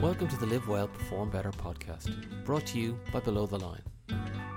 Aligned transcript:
Welcome 0.00 0.28
to 0.28 0.36
the 0.38 0.46
Live 0.46 0.66
Well, 0.66 0.88
Perform 0.88 1.28
Better 1.28 1.50
podcast, 1.50 2.10
brought 2.46 2.64
to 2.68 2.78
you 2.80 2.98
by 3.12 3.20
Below 3.20 3.44
the 3.44 3.58
Line. 3.58 3.82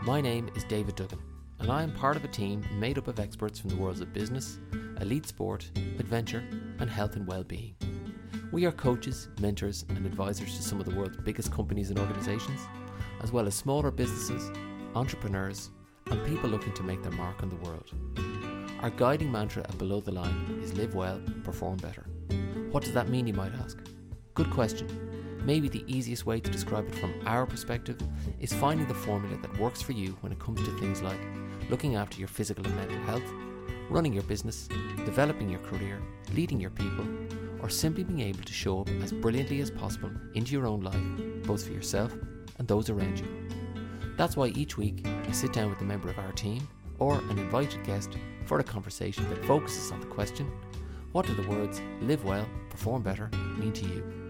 My 0.03 0.21
name 0.21 0.49
is 0.55 0.63
David 0.63 0.95
Duggan, 0.95 1.19
and 1.59 1.69
I 1.69 1.83
am 1.83 1.91
part 1.91 2.15
of 2.15 2.23
a 2.23 2.29
team 2.29 2.65
made 2.79 2.97
up 2.97 3.09
of 3.09 3.19
experts 3.19 3.59
from 3.59 3.69
the 3.69 3.75
worlds 3.75 3.99
of 3.99 4.13
business, 4.13 4.59
elite 5.01 5.27
sport, 5.27 5.69
adventure, 5.99 6.45
and 6.79 6.89
health 6.89 7.17
and 7.17 7.27
well-being. 7.27 7.75
We 8.53 8.65
are 8.65 8.71
coaches, 8.71 9.27
mentors, 9.41 9.83
and 9.89 10.05
advisors 10.05 10.55
to 10.55 10.63
some 10.63 10.79
of 10.79 10.85
the 10.85 10.95
world's 10.95 11.17
biggest 11.17 11.51
companies 11.51 11.89
and 11.89 11.99
organizations, 11.99 12.61
as 13.21 13.33
well 13.33 13.45
as 13.45 13.53
smaller 13.53 13.91
businesses, 13.91 14.49
entrepreneurs, 14.95 15.71
and 16.09 16.25
people 16.25 16.49
looking 16.49 16.73
to 16.75 16.83
make 16.83 17.03
their 17.03 17.11
mark 17.11 17.43
on 17.43 17.49
the 17.49 17.57
world. 17.57 17.91
Our 18.79 18.91
guiding 18.91 19.29
mantra 19.29 19.63
at 19.63 19.77
Below 19.77 19.99
the 19.99 20.13
Line 20.13 20.61
is 20.63 20.73
live 20.77 20.95
well, 20.95 21.21
perform 21.43 21.79
better. 21.79 22.05
What 22.71 22.85
does 22.85 22.93
that 22.93 23.09
mean, 23.09 23.27
you 23.27 23.33
might 23.33 23.53
ask? 23.55 23.77
Good 24.35 24.49
question. 24.49 25.02
Maybe 25.45 25.67
the 25.67 25.83
easiest 25.87 26.25
way 26.25 26.39
to 26.39 26.49
describe 26.49 26.87
it 26.87 26.95
from 26.95 27.13
our 27.25 27.45
perspective 27.45 27.97
is 28.39 28.53
finding 28.53 28.87
the 28.87 28.93
formula 28.93 29.37
that 29.41 29.59
works 29.59 29.81
for 29.81 29.91
you 29.91 30.15
when 30.21 30.31
it 30.31 30.39
comes 30.39 30.63
to 30.63 30.77
things 30.79 31.01
like 31.01 31.19
looking 31.69 31.95
after 31.95 32.17
your 32.17 32.29
physical 32.29 32.65
and 32.65 32.75
mental 32.75 32.97
health, 32.99 33.29
running 33.89 34.13
your 34.13 34.23
business, 34.23 34.69
developing 35.05 35.49
your 35.49 35.59
career, 35.59 36.01
leading 36.33 36.61
your 36.61 36.69
people, 36.69 37.05
or 37.61 37.69
simply 37.69 38.03
being 38.03 38.21
able 38.21 38.43
to 38.43 38.53
show 38.53 38.81
up 38.81 38.89
as 39.01 39.11
brilliantly 39.11 39.59
as 39.59 39.69
possible 39.69 40.11
into 40.33 40.53
your 40.53 40.65
own 40.65 40.81
life, 40.81 41.45
both 41.45 41.65
for 41.65 41.73
yourself 41.73 42.13
and 42.57 42.67
those 42.67 42.89
around 42.89 43.19
you. 43.19 43.27
That's 44.17 44.37
why 44.37 44.47
each 44.47 44.77
week 44.77 45.05
I 45.05 45.31
sit 45.31 45.51
down 45.51 45.69
with 45.69 45.81
a 45.81 45.85
member 45.85 46.09
of 46.09 46.19
our 46.19 46.31
team 46.33 46.67
or 46.99 47.15
an 47.15 47.37
invited 47.37 47.83
guest 47.83 48.17
for 48.45 48.59
a 48.59 48.63
conversation 48.63 49.29
that 49.29 49.43
focuses 49.45 49.91
on 49.91 49.99
the 49.99 50.07
question 50.07 50.49
what 51.11 51.27
do 51.27 51.35
the 51.35 51.47
words 51.47 51.79
live 52.01 52.23
well, 52.23 52.47
perform 52.69 53.03
better 53.03 53.29
mean 53.57 53.71
to 53.73 53.85
you? 53.85 54.22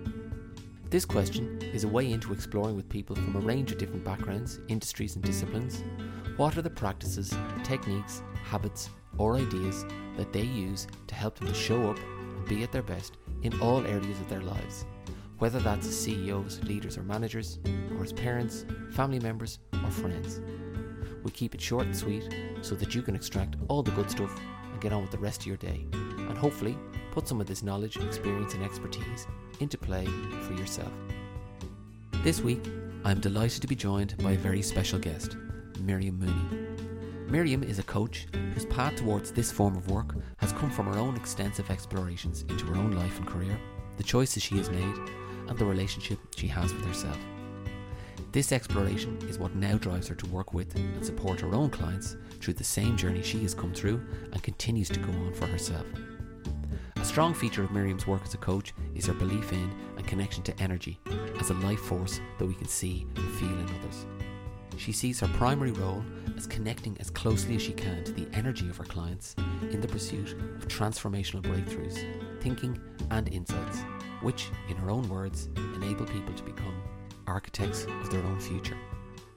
This 0.94 1.06
question 1.06 1.60
is 1.74 1.86
a 1.86 1.88
way 1.88 2.12
into 2.12 2.34
exploring 2.34 2.76
with 2.76 2.88
people 2.88 3.16
from 3.16 3.36
a 3.36 3.40
range 3.40 3.72
of 3.72 3.80
different 3.80 4.04
backgrounds, 4.04 4.60
industries, 4.68 5.16
and 5.16 5.26
disciplines. 5.26 5.84
What 6.38 6.56
are 6.56 6.62
the 6.62 6.70
practices, 6.70 7.36
techniques, 7.64 8.22
habits, 8.44 8.92
or 9.18 9.38
ideas 9.38 9.88
that 10.18 10.32
they 10.32 10.44
use 10.44 10.86
to 11.08 11.16
help 11.16 11.40
them 11.40 11.48
to 11.48 11.54
show 11.56 11.90
up 11.90 11.98
and 11.98 12.48
be 12.48 12.62
at 12.62 12.72
their 12.72 12.84
best 12.84 13.18
in 13.42 13.60
all 13.60 13.84
areas 13.88 14.20
of 14.20 14.30
their 14.30 14.42
lives, 14.42 14.86
whether 15.40 15.58
that's 15.58 15.88
as 15.88 16.00
CEOs, 16.00 16.62
leaders, 16.66 16.96
or 16.96 17.02
managers, 17.02 17.58
or 17.98 18.04
as 18.04 18.14
parents, 18.14 18.64
family 18.92 19.20
members, 19.20 19.58
or 19.84 19.90
friends. 19.90 20.42
We 21.24 21.32
keep 21.32 21.56
it 21.56 21.62
short 21.62 21.88
and 21.88 21.98
sweet 21.98 22.32
so 22.62 22.76
that 22.76 22.94
you 22.94 23.02
can 23.02 23.16
extract 23.16 23.56
all 23.68 23.82
the 23.82 23.90
good 23.94 24.12
stuff 24.12 24.40
and 24.72 24.80
get 24.80 24.94
on 24.94 25.02
with 25.02 25.10
the 25.10 25.18
rest 25.18 25.42
of 25.42 25.48
your 25.48 25.58
day, 25.58 25.88
and 25.92 26.38
hopefully 26.38 26.78
put 27.14 27.28
some 27.28 27.40
of 27.40 27.46
this 27.46 27.62
knowledge, 27.62 27.98
experience, 27.98 28.56
and 28.56 28.64
expertise 28.64 29.28
into 29.60 29.78
play 29.78 30.04
for 30.48 30.54
yourself. 30.54 30.92
This 32.24 32.42
week, 32.42 32.66
I'm 33.06 33.20
delighted 33.20 33.62
to 33.62 33.68
be 33.68 33.76
joined 33.76 34.18
by 34.18 34.32
a 34.32 34.38
very 34.38 34.64
special 34.64 34.98
guest, 34.98 35.38
Miriam 35.80 36.18
Mooney. 36.18 37.30
Miriam 37.30 37.62
is 37.62 37.78
a 37.78 37.84
coach 37.84 38.26
whose 38.56 38.66
path 38.66 38.96
towards 38.96 39.32
this 39.32 39.52
form 39.52 39.78
of 39.78 39.92
work 39.92 40.16
has 40.38 40.54
come 40.54 40.72
from 40.72 40.88
her 40.88 40.98
own 40.98 41.16
extensive 41.16 41.70
explorations 41.70 42.46
into 42.50 42.66
her 42.66 42.78
own 42.78 42.94
life 42.94 43.16
and 43.20 43.28
career, 43.28 43.60
the 43.98 44.04
choices 44.04 44.42
she 44.42 44.58
has 44.58 44.72
made, 44.72 44.96
and 45.48 45.56
the 45.60 45.66
relationship 45.66 46.18
she 46.36 46.48
has 46.48 46.74
with 46.74 46.84
herself. 46.84 47.20
This 48.32 48.52
exploration 48.52 49.20
is 49.30 49.38
what 49.38 49.56
now 49.56 49.78
drives 49.78 50.08
her 50.08 50.16
to 50.16 50.30
work 50.30 50.56
with 50.56 50.76
and 50.76 51.06
support 51.06 51.42
her 51.42 51.54
own 51.54 51.70
clients 51.70 52.18
through 52.42 52.56
the 52.56 52.64
same 52.64 52.98
journey 52.98 53.22
she 53.22 53.44
has 53.44 53.54
come 53.54 53.72
through 53.72 54.04
and 54.32 54.42
continues 54.42 54.90
to 54.90 55.00
go 55.00 55.12
on 55.12 55.34
for 55.36 55.46
herself. 55.46 55.86
A 57.14 57.16
strong 57.16 57.36
feature 57.36 57.64
of 57.64 57.70
Miriam's 57.70 58.08
work 58.08 58.24
as 58.26 58.34
a 58.34 58.38
coach 58.38 58.74
is 58.96 59.06
her 59.06 59.14
belief 59.14 59.54
in 59.54 59.72
and 59.98 60.08
connection 60.08 60.42
to 60.46 60.60
energy 60.60 61.00
as 61.40 61.52
a 61.52 61.54
life 61.54 61.80
force 61.80 62.20
that 62.40 62.48
we 62.48 62.56
can 62.56 62.68
see 62.68 63.06
and 63.16 63.32
feel 63.36 63.50
in 63.52 63.66
others. 63.66 64.08
She 64.78 64.92
sees 64.92 65.20
her 65.20 65.28
primary 65.28 65.74
role 65.74 66.04
as 66.36 66.48
connecting 66.48 66.98
as 67.00 67.12
closely 67.12 67.56
as 67.56 67.62
she 67.62 67.74
can 67.74 68.04
to 68.06 68.14
the 68.14 68.28
energy 68.34 68.68
of 68.68 68.78
her 68.78 68.84
clients 68.84 69.36
in 69.70 69.80
the 69.80 69.88
pursuit 69.88 70.32
of 70.32 70.68
transformational 70.68 71.44
breakthroughs, 71.44 72.04
thinking, 72.42 72.82
and 73.12 73.30
insights, 73.30 73.84
which, 74.24 74.50
in 74.68 74.76
her 74.78 74.90
own 74.90 75.08
words, 75.08 75.50
enable 75.76 76.08
people 76.08 76.34
to 76.34 76.44
become 76.44 76.82
architects 77.28 77.84
of 77.84 78.10
their 78.10 78.24
own 78.24 78.40
future. 78.40 78.78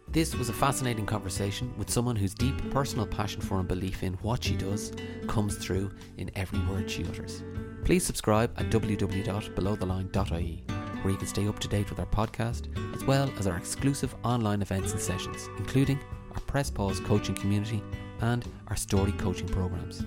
This 0.08 0.34
was 0.34 0.48
a 0.48 0.54
fascinating 0.54 1.04
conversation 1.04 1.74
with 1.76 1.90
someone 1.90 2.16
whose 2.16 2.32
deep 2.32 2.56
personal 2.70 3.06
passion 3.06 3.42
for 3.42 3.58
and 3.58 3.68
belief 3.68 4.02
in 4.02 4.14
what 4.22 4.42
she 4.42 4.54
does 4.54 4.92
comes 5.26 5.58
through 5.58 5.90
in 6.16 6.30
every 6.34 6.60
word 6.60 6.90
she 6.90 7.04
utters. 7.04 7.42
Please 7.86 8.04
subscribe 8.04 8.52
at 8.58 8.68
www.belowtheline.ie, 8.68 10.64
where 11.02 11.12
you 11.12 11.16
can 11.16 11.28
stay 11.28 11.46
up 11.46 11.60
to 11.60 11.68
date 11.68 11.88
with 11.88 12.00
our 12.00 12.06
podcast, 12.06 12.66
as 12.96 13.04
well 13.04 13.32
as 13.38 13.46
our 13.46 13.56
exclusive 13.56 14.12
online 14.24 14.60
events 14.60 14.90
and 14.90 15.00
sessions, 15.00 15.48
including 15.56 16.00
our 16.34 16.40
Press 16.40 16.68
Pause 16.68 16.98
coaching 16.98 17.36
community 17.36 17.80
and 18.22 18.44
our 18.66 18.74
story 18.74 19.12
coaching 19.12 19.46
programs. 19.46 20.04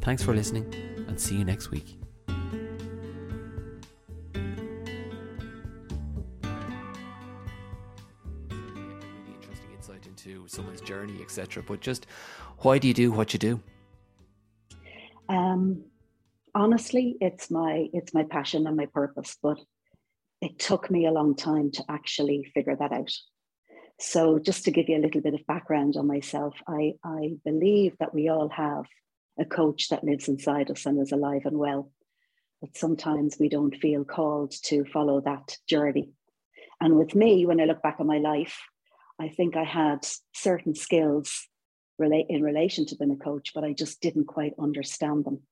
Thanks 0.00 0.22
for 0.22 0.34
listening, 0.34 0.74
and 1.06 1.20
see 1.20 1.36
you 1.36 1.44
next 1.44 1.70
week. 1.70 1.98
really 8.48 9.34
interesting 9.34 9.72
insight 9.76 10.06
into 10.06 10.48
someone's 10.48 10.80
journey, 10.80 11.20
etc. 11.20 11.62
But 11.62 11.82
just 11.82 12.06
why 12.60 12.78
do 12.78 12.88
you 12.88 12.94
do 12.94 13.12
what 13.12 13.34
you 13.34 13.38
do? 13.38 13.60
Um, 15.28 15.84
honestly, 16.54 17.16
it's 17.20 17.50
my 17.50 17.88
it's 17.92 18.14
my 18.14 18.24
passion 18.24 18.66
and 18.66 18.76
my 18.76 18.86
purpose, 18.86 19.36
but 19.42 19.58
it 20.40 20.58
took 20.58 20.90
me 20.90 21.06
a 21.06 21.12
long 21.12 21.34
time 21.34 21.70
to 21.72 21.84
actually 21.88 22.50
figure 22.54 22.76
that 22.76 22.92
out. 22.92 23.10
So, 24.00 24.38
just 24.38 24.64
to 24.64 24.70
give 24.70 24.88
you 24.88 24.96
a 24.96 25.04
little 25.04 25.20
bit 25.20 25.34
of 25.34 25.46
background 25.46 25.96
on 25.96 26.06
myself, 26.06 26.54
I, 26.66 26.94
I 27.04 27.36
believe 27.44 27.96
that 28.00 28.12
we 28.12 28.28
all 28.28 28.48
have 28.48 28.84
a 29.38 29.44
coach 29.44 29.88
that 29.88 30.04
lives 30.04 30.28
inside 30.28 30.70
us 30.70 30.84
and 30.86 31.00
is 31.00 31.12
alive 31.12 31.42
and 31.44 31.56
well. 31.56 31.90
But 32.60 32.76
sometimes 32.76 33.36
we 33.38 33.48
don't 33.48 33.76
feel 33.76 34.04
called 34.04 34.52
to 34.64 34.84
follow 34.86 35.20
that 35.20 35.56
journey. 35.68 36.10
And 36.80 36.96
with 36.96 37.14
me, 37.14 37.46
when 37.46 37.60
I 37.60 37.64
look 37.64 37.82
back 37.82 37.96
on 38.00 38.06
my 38.06 38.18
life, 38.18 38.58
I 39.20 39.28
think 39.28 39.56
I 39.56 39.64
had 39.64 40.06
certain 40.34 40.74
skills 40.74 41.48
relate 41.98 42.26
in 42.28 42.42
relation 42.42 42.86
to 42.86 42.96
being 42.96 43.12
a 43.12 43.16
coach, 43.16 43.52
but 43.54 43.64
I 43.64 43.72
just 43.72 44.00
didn't 44.00 44.26
quite 44.26 44.54
understand 44.58 45.24
them. 45.24 45.42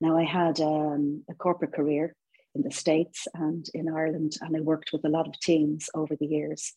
Now, 0.00 0.18
I 0.18 0.24
had 0.24 0.60
um, 0.60 1.24
a 1.30 1.34
corporate 1.34 1.72
career 1.72 2.14
in 2.54 2.62
the 2.62 2.70
States 2.70 3.26
and 3.34 3.66
in 3.74 3.88
Ireland, 3.88 4.36
and 4.40 4.56
I 4.56 4.60
worked 4.60 4.90
with 4.92 5.04
a 5.04 5.08
lot 5.08 5.26
of 5.26 5.38
teams 5.40 5.88
over 5.94 6.16
the 6.16 6.26
years. 6.26 6.72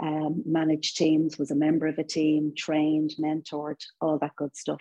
Um, 0.00 0.42
managed 0.46 0.96
teams, 0.96 1.38
was 1.38 1.50
a 1.50 1.56
member 1.56 1.86
of 1.86 1.98
a 1.98 2.04
team, 2.04 2.52
trained, 2.56 3.14
mentored, 3.20 3.80
all 4.00 4.18
that 4.18 4.36
good 4.36 4.56
stuff. 4.56 4.80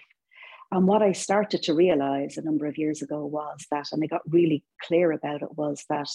And 0.71 0.85
what 0.85 1.01
I 1.01 1.13
started 1.13 1.63
to 1.63 1.73
realize 1.73 2.37
a 2.37 2.41
number 2.41 2.65
of 2.65 2.77
years 2.77 3.01
ago 3.01 3.25
was 3.25 3.65
that, 3.71 3.87
and 3.91 4.03
I 4.03 4.07
got 4.07 4.21
really 4.27 4.63
clear 4.83 5.11
about 5.11 5.41
it, 5.41 5.57
was 5.57 5.85
that 5.89 6.09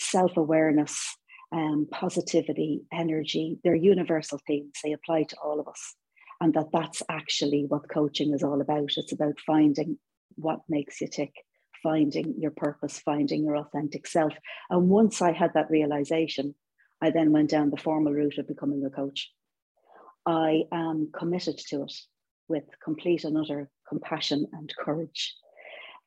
self 0.00 0.36
awareness, 0.36 1.16
um, 1.52 1.86
positivity, 1.90 2.82
energy, 2.92 3.58
they're 3.62 3.74
universal 3.74 4.40
themes. 4.46 4.72
They 4.82 4.92
apply 4.92 5.24
to 5.24 5.36
all 5.36 5.60
of 5.60 5.68
us. 5.68 5.94
And 6.40 6.52
that 6.54 6.66
that's 6.72 7.02
actually 7.08 7.64
what 7.68 7.88
coaching 7.88 8.34
is 8.34 8.42
all 8.42 8.60
about. 8.60 8.90
It's 8.96 9.12
about 9.12 9.38
finding 9.46 9.98
what 10.36 10.60
makes 10.68 11.00
you 11.00 11.08
tick, 11.08 11.32
finding 11.82 12.34
your 12.38 12.50
purpose, 12.50 12.98
finding 12.98 13.44
your 13.44 13.56
authentic 13.56 14.06
self. 14.06 14.32
And 14.70 14.88
once 14.88 15.22
I 15.22 15.32
had 15.32 15.52
that 15.54 15.70
realization, 15.70 16.54
I 17.00 17.10
then 17.10 17.32
went 17.32 17.50
down 17.50 17.70
the 17.70 17.76
formal 17.76 18.12
route 18.12 18.38
of 18.38 18.48
becoming 18.48 18.84
a 18.84 18.90
coach. 18.90 19.30
I 20.26 20.62
am 20.72 21.10
committed 21.12 21.58
to 21.68 21.82
it 21.82 21.92
with 22.48 22.64
complete 22.82 23.24
and 23.24 23.36
utter 23.36 23.70
compassion 23.88 24.46
and 24.52 24.72
courage. 24.76 25.34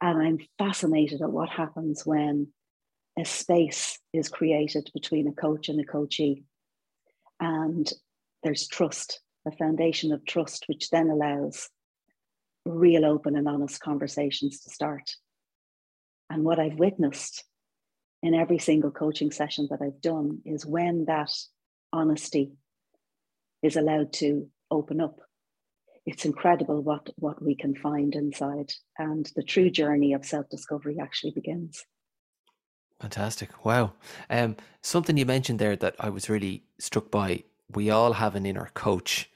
And 0.02 0.22
I'm 0.22 0.40
fascinated 0.58 1.22
at 1.22 1.32
what 1.32 1.50
happens 1.50 2.06
when 2.06 2.48
a 3.18 3.26
space 3.26 4.00
is 4.14 4.30
created 4.30 4.90
between 4.94 5.28
a 5.28 5.34
coach 5.34 5.70
and 5.70 5.80
a 5.80 5.84
coachee. 5.84 6.44
And 7.40 7.92
there's 8.44 8.68
trust, 8.68 9.22
a 9.48 9.52
foundation 9.52 10.12
of 10.12 10.26
trust, 10.26 10.66
which 10.68 10.90
then 10.90 11.10
allows 11.10 11.70
real 12.68 13.06
open 13.06 13.36
and 13.36 13.48
honest 13.48 13.80
conversations 13.80 14.62
to 14.62 14.70
start. 14.70 15.10
And 16.30 16.44
what 16.44 16.60
I've 16.60 16.80
witnessed 16.80 17.44
in 18.22 18.34
every 18.34 18.60
single 18.60 18.92
coaching 18.92 19.32
session 19.32 19.68
that 19.70 19.82
I've 19.82 20.02
done 20.02 20.42
is 20.46 20.66
when 20.66 21.06
that 21.06 21.32
honesty 21.94 22.52
is 23.64 23.76
allowed 23.76 24.14
to 24.14 24.50
open 24.70 25.02
up. 25.02 25.20
It's 26.06 26.26
incredible 26.26 26.82
what, 26.82 27.10
what 27.18 27.42
we 27.44 27.56
can 27.56 27.76
find 27.76 28.16
inside, 28.16 28.72
and 28.98 29.30
the 29.36 29.44
true 29.44 29.70
journey 29.70 30.14
of 30.14 30.26
self 30.26 30.48
discovery 30.50 30.98
actually 31.02 31.32
begins. 31.32 31.84
Fantastic. 33.02 33.66
Wow. 33.66 33.94
Um, 34.30 34.56
something 34.82 35.18
you 35.18 35.26
mentioned 35.26 35.60
there 35.60 35.76
that 35.76 35.96
I 36.00 36.10
was 36.10 36.30
really 36.30 36.64
struck 36.80 37.12
by. 37.12 37.44
We 37.74 37.90
all 37.90 38.14
have 38.14 38.36
an 38.36 38.46
inner 38.46 38.72
coach. 38.74 39.30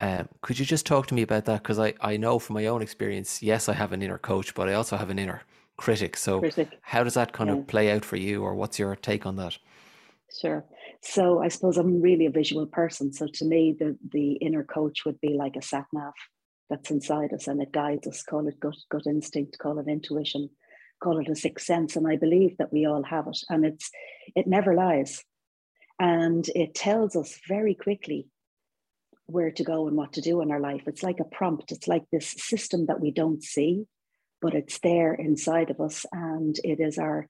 Um, 0.00 0.28
could 0.40 0.58
you 0.58 0.64
just 0.64 0.86
talk 0.86 1.06
to 1.08 1.14
me 1.14 1.22
about 1.22 1.44
that? 1.44 1.62
Because 1.62 1.78
I, 1.78 1.94
I 2.00 2.16
know 2.16 2.38
from 2.38 2.54
my 2.54 2.66
own 2.66 2.80
experience, 2.80 3.42
yes, 3.42 3.68
I 3.68 3.74
have 3.74 3.92
an 3.92 4.02
inner 4.02 4.18
coach, 4.18 4.54
but 4.54 4.68
I 4.68 4.74
also 4.74 4.96
have 4.96 5.10
an 5.10 5.18
inner 5.18 5.42
critic. 5.76 6.16
So, 6.16 6.40
critic. 6.40 6.78
how 6.80 7.04
does 7.04 7.14
that 7.14 7.32
kind 7.32 7.50
yeah. 7.50 7.56
of 7.56 7.66
play 7.66 7.90
out 7.90 8.04
for 8.04 8.16
you, 8.16 8.42
or 8.42 8.54
what's 8.54 8.78
your 8.78 8.96
take 8.96 9.26
on 9.26 9.36
that? 9.36 9.58
Sure. 10.40 10.64
So 11.02 11.40
I 11.42 11.48
suppose 11.48 11.76
I'm 11.76 12.00
really 12.00 12.26
a 12.26 12.30
visual 12.30 12.66
person. 12.66 13.12
So 13.12 13.26
to 13.26 13.44
me, 13.44 13.74
the 13.78 13.96
the 14.12 14.32
inner 14.32 14.64
coach 14.64 15.04
would 15.04 15.20
be 15.20 15.34
like 15.34 15.56
a 15.56 15.62
sat 15.62 15.86
nav 15.92 16.12
that's 16.68 16.90
inside 16.90 17.32
us 17.32 17.48
and 17.48 17.60
it 17.60 17.72
guides 17.72 18.06
us. 18.06 18.22
Call 18.22 18.46
it 18.46 18.60
gut, 18.60 18.76
gut 18.90 19.06
instinct, 19.06 19.58
call 19.58 19.78
it 19.78 19.88
intuition, 19.88 20.50
call 21.02 21.18
it 21.18 21.28
a 21.28 21.34
sixth 21.34 21.66
sense. 21.66 21.96
And 21.96 22.06
I 22.06 22.16
believe 22.16 22.56
that 22.58 22.72
we 22.72 22.86
all 22.86 23.02
have 23.02 23.26
it. 23.26 23.38
And 23.48 23.64
it's 23.64 23.90
it 24.36 24.46
never 24.46 24.74
lies. 24.74 25.24
And 25.98 26.48
it 26.54 26.74
tells 26.74 27.16
us 27.16 27.38
very 27.48 27.74
quickly 27.74 28.28
where 29.30 29.50
to 29.52 29.64
go 29.64 29.88
and 29.88 29.96
what 29.96 30.14
to 30.14 30.20
do 30.20 30.40
in 30.40 30.50
our 30.50 30.60
life. 30.60 30.82
It's 30.86 31.02
like 31.02 31.20
a 31.20 31.24
prompt. 31.24 31.72
It's 31.72 31.88
like 31.88 32.04
this 32.10 32.34
system 32.38 32.86
that 32.86 33.00
we 33.00 33.10
don't 33.10 33.42
see, 33.42 33.86
but 34.40 34.54
it's 34.54 34.78
there 34.80 35.14
inside 35.14 35.70
of 35.70 35.80
us. 35.80 36.06
And 36.12 36.56
it 36.64 36.80
is 36.80 36.98
our 36.98 37.28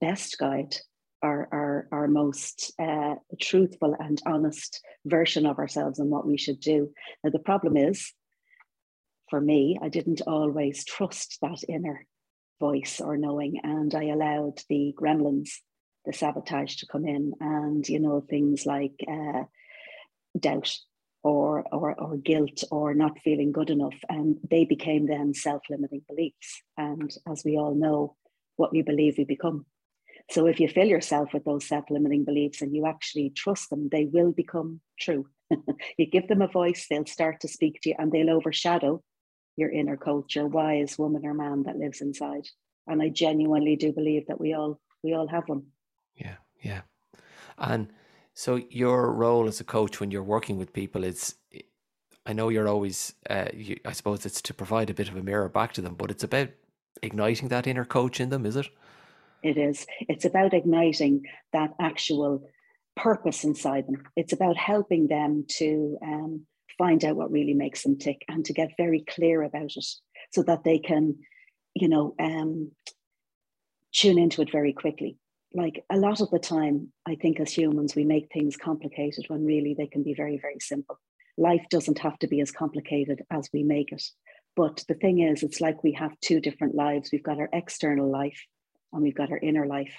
best 0.00 0.38
guide 0.38 0.76
our, 1.22 1.48
our, 1.52 1.88
our 1.92 2.08
most 2.08 2.72
uh, 2.78 3.14
truthful 3.40 3.96
and 3.98 4.20
honest 4.26 4.80
version 5.04 5.46
of 5.46 5.58
ourselves 5.58 5.98
and 5.98 6.10
what 6.10 6.26
we 6.26 6.36
should 6.36 6.60
do. 6.60 6.92
Now, 7.22 7.30
the 7.30 7.38
problem 7.38 7.76
is, 7.76 8.12
for 9.30 9.40
me, 9.40 9.78
I 9.82 9.88
didn't 9.88 10.22
always 10.26 10.84
trust 10.84 11.38
that 11.42 11.64
inner 11.68 12.06
voice 12.60 13.00
or 13.00 13.16
knowing, 13.16 13.60
and 13.62 13.94
I 13.94 14.04
allowed 14.04 14.62
the 14.68 14.94
gremlins, 14.98 15.50
the 16.04 16.12
sabotage 16.12 16.76
to 16.76 16.86
come 16.86 17.06
in, 17.06 17.32
and 17.40 17.86
you 17.88 17.98
know 17.98 18.20
things 18.20 18.64
like 18.64 18.94
uh, 19.08 19.44
doubt 20.38 20.78
or, 21.26 21.64
or 21.72 22.00
or 22.00 22.16
guilt 22.16 22.62
or 22.70 22.94
not 22.94 23.18
feeling 23.18 23.52
good 23.52 23.70
enough, 23.70 23.94
and 24.08 24.38
they 24.48 24.64
became 24.64 25.06
then 25.06 25.34
self-limiting 25.34 26.02
beliefs. 26.08 26.62
And 26.76 27.10
as 27.28 27.42
we 27.44 27.56
all 27.58 27.74
know, 27.74 28.16
what 28.56 28.72
we 28.72 28.82
believe 28.82 29.16
we 29.18 29.24
become. 29.24 29.66
So 30.30 30.46
if 30.46 30.60
you 30.60 30.68
fill 30.68 30.86
yourself 30.86 31.32
with 31.32 31.44
those 31.44 31.66
self-limiting 31.66 32.24
beliefs 32.24 32.62
and 32.62 32.74
you 32.74 32.86
actually 32.86 33.30
trust 33.30 33.70
them, 33.70 33.88
they 33.90 34.04
will 34.04 34.32
become 34.32 34.80
true. 34.98 35.26
you 35.98 36.06
give 36.06 36.26
them 36.28 36.42
a 36.42 36.48
voice, 36.48 36.86
they'll 36.88 37.06
start 37.06 37.40
to 37.40 37.48
speak 37.48 37.80
to 37.82 37.90
you 37.90 37.96
and 37.98 38.10
they'll 38.10 38.30
overshadow 38.30 39.02
your 39.56 39.70
inner 39.70 39.98
your 40.34 40.48
wise 40.48 40.98
woman 40.98 41.24
or 41.24 41.34
man 41.34 41.62
that 41.64 41.78
lives 41.78 42.00
inside. 42.00 42.46
And 42.86 43.02
I 43.02 43.08
genuinely 43.08 43.76
do 43.76 43.92
believe 43.92 44.26
that 44.28 44.40
we 44.40 44.54
all 44.54 44.80
we 45.02 45.14
all 45.14 45.28
have 45.28 45.48
one. 45.48 45.66
Yeah, 46.14 46.36
yeah. 46.60 46.82
And 47.58 47.88
so 48.36 48.60
your 48.70 49.12
role 49.12 49.48
as 49.48 49.60
a 49.60 49.64
coach 49.64 49.98
when 49.98 50.10
you're 50.10 50.22
working 50.22 50.58
with 50.58 50.72
people 50.72 51.02
is 51.02 51.34
I 52.26 52.32
know 52.32 52.48
you're 52.50 52.68
always 52.68 53.14
uh, 53.30 53.48
you, 53.52 53.78
I 53.84 53.92
suppose 53.92 54.26
it's 54.26 54.42
to 54.42 54.54
provide 54.54 54.90
a 54.90 54.94
bit 54.94 55.08
of 55.08 55.16
a 55.16 55.22
mirror 55.22 55.48
back 55.48 55.72
to 55.74 55.80
them, 55.80 55.94
but 55.94 56.10
it's 56.10 56.24
about 56.24 56.50
igniting 57.02 57.48
that 57.48 57.66
inner 57.66 57.84
coach 57.84 58.20
in 58.20 58.28
them, 58.28 58.46
is 58.46 58.56
it? 58.56 58.68
it 59.42 59.56
is. 59.56 59.86
It's 60.00 60.24
about 60.24 60.54
igniting 60.54 61.22
that 61.52 61.70
actual 61.80 62.48
purpose 62.96 63.44
inside 63.44 63.86
them. 63.86 64.02
It's 64.16 64.32
about 64.32 64.56
helping 64.56 65.06
them 65.06 65.44
to 65.58 65.98
um, 66.02 66.46
find 66.76 67.04
out 67.04 67.16
what 67.16 67.30
really 67.30 67.54
makes 67.54 67.82
them 67.82 67.98
tick 67.98 68.22
and 68.28 68.44
to 68.44 68.52
get 68.52 68.76
very 68.76 69.04
clear 69.08 69.42
about 69.42 69.76
it 69.76 69.86
so 70.32 70.42
that 70.42 70.64
they 70.64 70.78
can, 70.78 71.16
you 71.74 71.88
know, 71.88 72.14
um, 72.18 72.72
tune 73.92 74.18
into 74.18 74.42
it 74.42 74.50
very 74.50 74.72
quickly. 74.72 75.16
Like 75.56 75.82
a 75.90 75.96
lot 75.96 76.20
of 76.20 76.30
the 76.30 76.38
time, 76.38 76.92
I 77.06 77.14
think 77.14 77.40
as 77.40 77.50
humans, 77.50 77.96
we 77.96 78.04
make 78.04 78.30
things 78.30 78.58
complicated 78.58 79.24
when 79.28 79.46
really 79.46 79.72
they 79.72 79.86
can 79.86 80.02
be 80.02 80.12
very, 80.12 80.36
very 80.36 80.60
simple. 80.60 81.00
Life 81.38 81.64
doesn't 81.70 81.98
have 82.00 82.18
to 82.18 82.28
be 82.28 82.42
as 82.42 82.52
complicated 82.52 83.22
as 83.30 83.48
we 83.54 83.62
make 83.62 83.90
it. 83.90 84.04
But 84.54 84.84
the 84.86 84.94
thing 84.94 85.20
is, 85.20 85.42
it's 85.42 85.62
like 85.62 85.82
we 85.82 85.92
have 85.92 86.20
two 86.20 86.40
different 86.40 86.74
lives. 86.74 87.08
We've 87.10 87.22
got 87.22 87.38
our 87.38 87.48
external 87.54 88.10
life 88.10 88.38
and 88.92 89.02
we've 89.02 89.14
got 89.14 89.30
our 89.30 89.38
inner 89.38 89.66
life. 89.66 89.94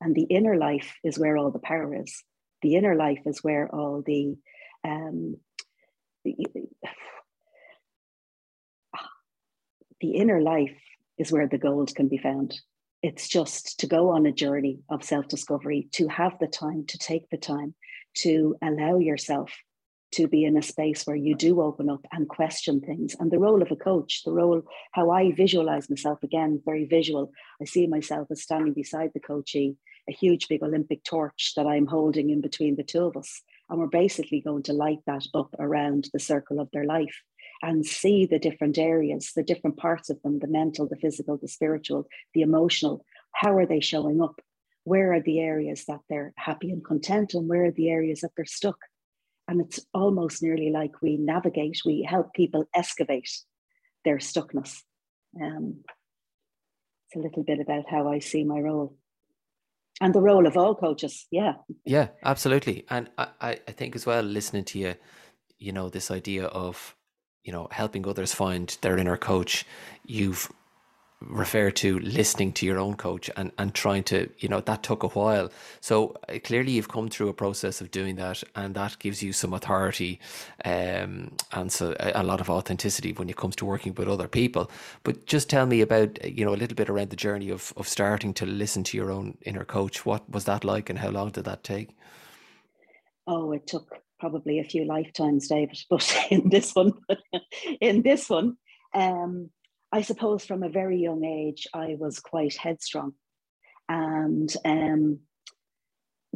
And 0.00 0.14
the 0.14 0.22
inner 0.22 0.56
life 0.56 0.94
is 1.04 1.18
where 1.18 1.36
all 1.36 1.50
the 1.50 1.58
power 1.58 1.94
is. 1.94 2.24
The 2.62 2.76
inner 2.76 2.94
life 2.94 3.20
is 3.26 3.44
where 3.44 3.68
all 3.68 4.02
the, 4.06 4.36
um, 4.82 5.36
the, 6.24 6.36
the 10.00 10.12
inner 10.12 10.40
life 10.40 10.78
is 11.18 11.30
where 11.30 11.48
the 11.48 11.58
gold 11.58 11.94
can 11.94 12.08
be 12.08 12.16
found. 12.16 12.58
It's 13.02 13.28
just 13.28 13.80
to 13.80 13.88
go 13.88 14.10
on 14.10 14.26
a 14.26 14.32
journey 14.32 14.78
of 14.88 15.02
self 15.02 15.26
discovery, 15.26 15.88
to 15.92 16.06
have 16.06 16.38
the 16.38 16.46
time, 16.46 16.84
to 16.86 16.98
take 16.98 17.28
the 17.30 17.36
time, 17.36 17.74
to 18.18 18.54
allow 18.62 18.98
yourself 18.98 19.50
to 20.12 20.28
be 20.28 20.44
in 20.44 20.56
a 20.56 20.62
space 20.62 21.04
where 21.04 21.16
you 21.16 21.34
do 21.34 21.60
open 21.60 21.88
up 21.88 22.06
and 22.12 22.28
question 22.28 22.80
things. 22.80 23.16
And 23.18 23.30
the 23.30 23.38
role 23.38 23.62
of 23.62 23.70
a 23.72 23.76
coach, 23.76 24.22
the 24.24 24.32
role, 24.32 24.62
how 24.92 25.10
I 25.10 25.32
visualize 25.32 25.90
myself 25.90 26.22
again, 26.22 26.62
very 26.64 26.84
visual. 26.84 27.32
I 27.60 27.64
see 27.64 27.86
myself 27.86 28.28
as 28.30 28.42
standing 28.42 28.74
beside 28.74 29.10
the 29.14 29.20
coachee, 29.20 29.74
a 30.08 30.12
huge 30.12 30.48
big 30.48 30.62
Olympic 30.62 31.02
torch 31.02 31.54
that 31.56 31.66
I'm 31.66 31.86
holding 31.86 32.30
in 32.30 32.40
between 32.40 32.76
the 32.76 32.84
two 32.84 33.04
of 33.04 33.16
us. 33.16 33.42
And 33.68 33.80
we're 33.80 33.86
basically 33.86 34.42
going 34.42 34.64
to 34.64 34.74
light 34.74 35.00
that 35.06 35.26
up 35.34 35.54
around 35.58 36.08
the 36.12 36.20
circle 36.20 36.60
of 36.60 36.68
their 36.72 36.84
life 36.84 37.22
and 37.62 37.86
see 37.86 38.26
the 38.26 38.38
different 38.38 38.76
areas, 38.76 39.32
the 39.34 39.42
different 39.42 39.76
parts 39.76 40.10
of 40.10 40.20
them 40.22 40.40
the 40.40 40.48
mental, 40.48 40.88
the 40.88 40.96
physical, 40.96 41.38
the 41.38 41.48
spiritual, 41.48 42.06
the 42.34 42.42
emotional. 42.42 43.04
How 43.32 43.56
are 43.56 43.66
they 43.66 43.80
showing 43.80 44.20
up? 44.20 44.40
Where 44.84 45.12
are 45.12 45.22
the 45.22 45.38
areas 45.40 45.84
that 45.86 46.00
they're 46.08 46.32
happy 46.36 46.70
and 46.70 46.84
content, 46.84 47.34
and 47.34 47.48
where 47.48 47.66
are 47.66 47.70
the 47.70 47.90
areas 47.90 48.20
that 48.20 48.32
they're 48.36 48.44
stuck? 48.44 48.78
And 49.46 49.60
it's 49.60 49.80
almost 49.94 50.42
nearly 50.42 50.70
like 50.70 51.02
we 51.02 51.16
navigate, 51.16 51.80
we 51.84 52.02
help 52.08 52.32
people 52.34 52.64
excavate 52.74 53.30
their 54.04 54.18
stuckness. 54.18 54.82
Um, 55.40 55.84
it's 57.06 57.16
a 57.16 57.20
little 57.20 57.44
bit 57.44 57.60
about 57.60 57.88
how 57.88 58.08
I 58.08 58.18
see 58.18 58.44
my 58.44 58.58
role 58.60 58.96
and 60.00 60.14
the 60.14 60.20
role 60.20 60.46
of 60.46 60.56
all 60.56 60.74
coaches. 60.74 61.26
Yeah. 61.30 61.54
Yeah, 61.84 62.08
absolutely. 62.24 62.84
And 62.90 63.10
I, 63.18 63.60
I 63.68 63.72
think 63.72 63.94
as 63.94 64.04
well, 64.06 64.22
listening 64.22 64.64
to 64.64 64.78
you, 64.78 64.94
you 65.58 65.72
know, 65.72 65.88
this 65.88 66.10
idea 66.10 66.46
of, 66.46 66.96
you 67.44 67.52
know, 67.52 67.68
helping 67.70 68.06
others 68.06 68.34
find 68.34 68.76
their 68.80 68.98
inner 68.98 69.16
coach, 69.16 69.66
you've 70.06 70.50
referred 71.28 71.76
to 71.76 71.98
listening 72.00 72.52
to 72.52 72.66
your 72.66 72.78
own 72.78 72.94
coach 72.94 73.30
and, 73.36 73.52
and 73.58 73.74
trying 73.74 74.02
to, 74.04 74.28
you 74.38 74.48
know, 74.48 74.60
that 74.60 74.82
took 74.82 75.02
a 75.02 75.08
while. 75.08 75.50
So 75.80 76.16
uh, 76.28 76.38
clearly 76.42 76.72
you've 76.72 76.88
come 76.88 77.08
through 77.08 77.28
a 77.28 77.34
process 77.34 77.80
of 77.80 77.90
doing 77.90 78.16
that 78.16 78.42
and 78.56 78.74
that 78.74 78.98
gives 78.98 79.22
you 79.22 79.32
some 79.32 79.52
authority 79.52 80.20
um, 80.64 81.32
and 81.52 81.70
so 81.70 81.94
a, 82.00 82.12
a, 82.16 82.22
lot 82.22 82.40
of 82.40 82.50
authenticity 82.50 83.12
when 83.12 83.28
it 83.28 83.36
comes 83.36 83.56
to 83.56 83.64
working 83.64 83.94
with 83.94 84.08
other 84.08 84.28
people. 84.28 84.70
But 85.04 85.26
just 85.26 85.48
tell 85.48 85.66
me 85.66 85.80
about, 85.80 86.24
you 86.24 86.44
know, 86.44 86.54
a 86.54 86.56
little 86.56 86.76
bit 86.76 86.90
around 86.90 87.10
the 87.10 87.16
journey 87.16 87.50
of, 87.50 87.72
of 87.76 87.88
starting 87.88 88.34
to 88.34 88.46
listen 88.46 88.84
to 88.84 88.96
your 88.96 89.10
own 89.10 89.38
inner 89.42 89.64
coach. 89.64 90.04
What 90.04 90.28
was 90.30 90.44
that 90.44 90.64
like 90.64 90.90
and 90.90 90.98
how 90.98 91.10
long 91.10 91.30
did 91.30 91.44
that 91.44 91.64
take? 91.64 91.90
Oh, 93.26 93.52
it 93.52 93.66
took 93.66 94.02
probably 94.22 94.60
a 94.60 94.64
few 94.64 94.84
lifetimes, 94.84 95.48
David, 95.48 95.78
but 95.90 96.26
in 96.30 96.48
this 96.48 96.72
one, 96.74 96.92
in 97.80 98.02
this 98.02 98.30
one, 98.30 98.56
um, 98.94 99.50
I 99.90 100.02
suppose 100.02 100.44
from 100.44 100.62
a 100.62 100.68
very 100.68 100.98
young 100.98 101.24
age, 101.24 101.66
I 101.74 101.96
was 101.98 102.20
quite 102.20 102.56
headstrong. 102.56 103.14
And 103.88 104.48
um, 104.64 105.18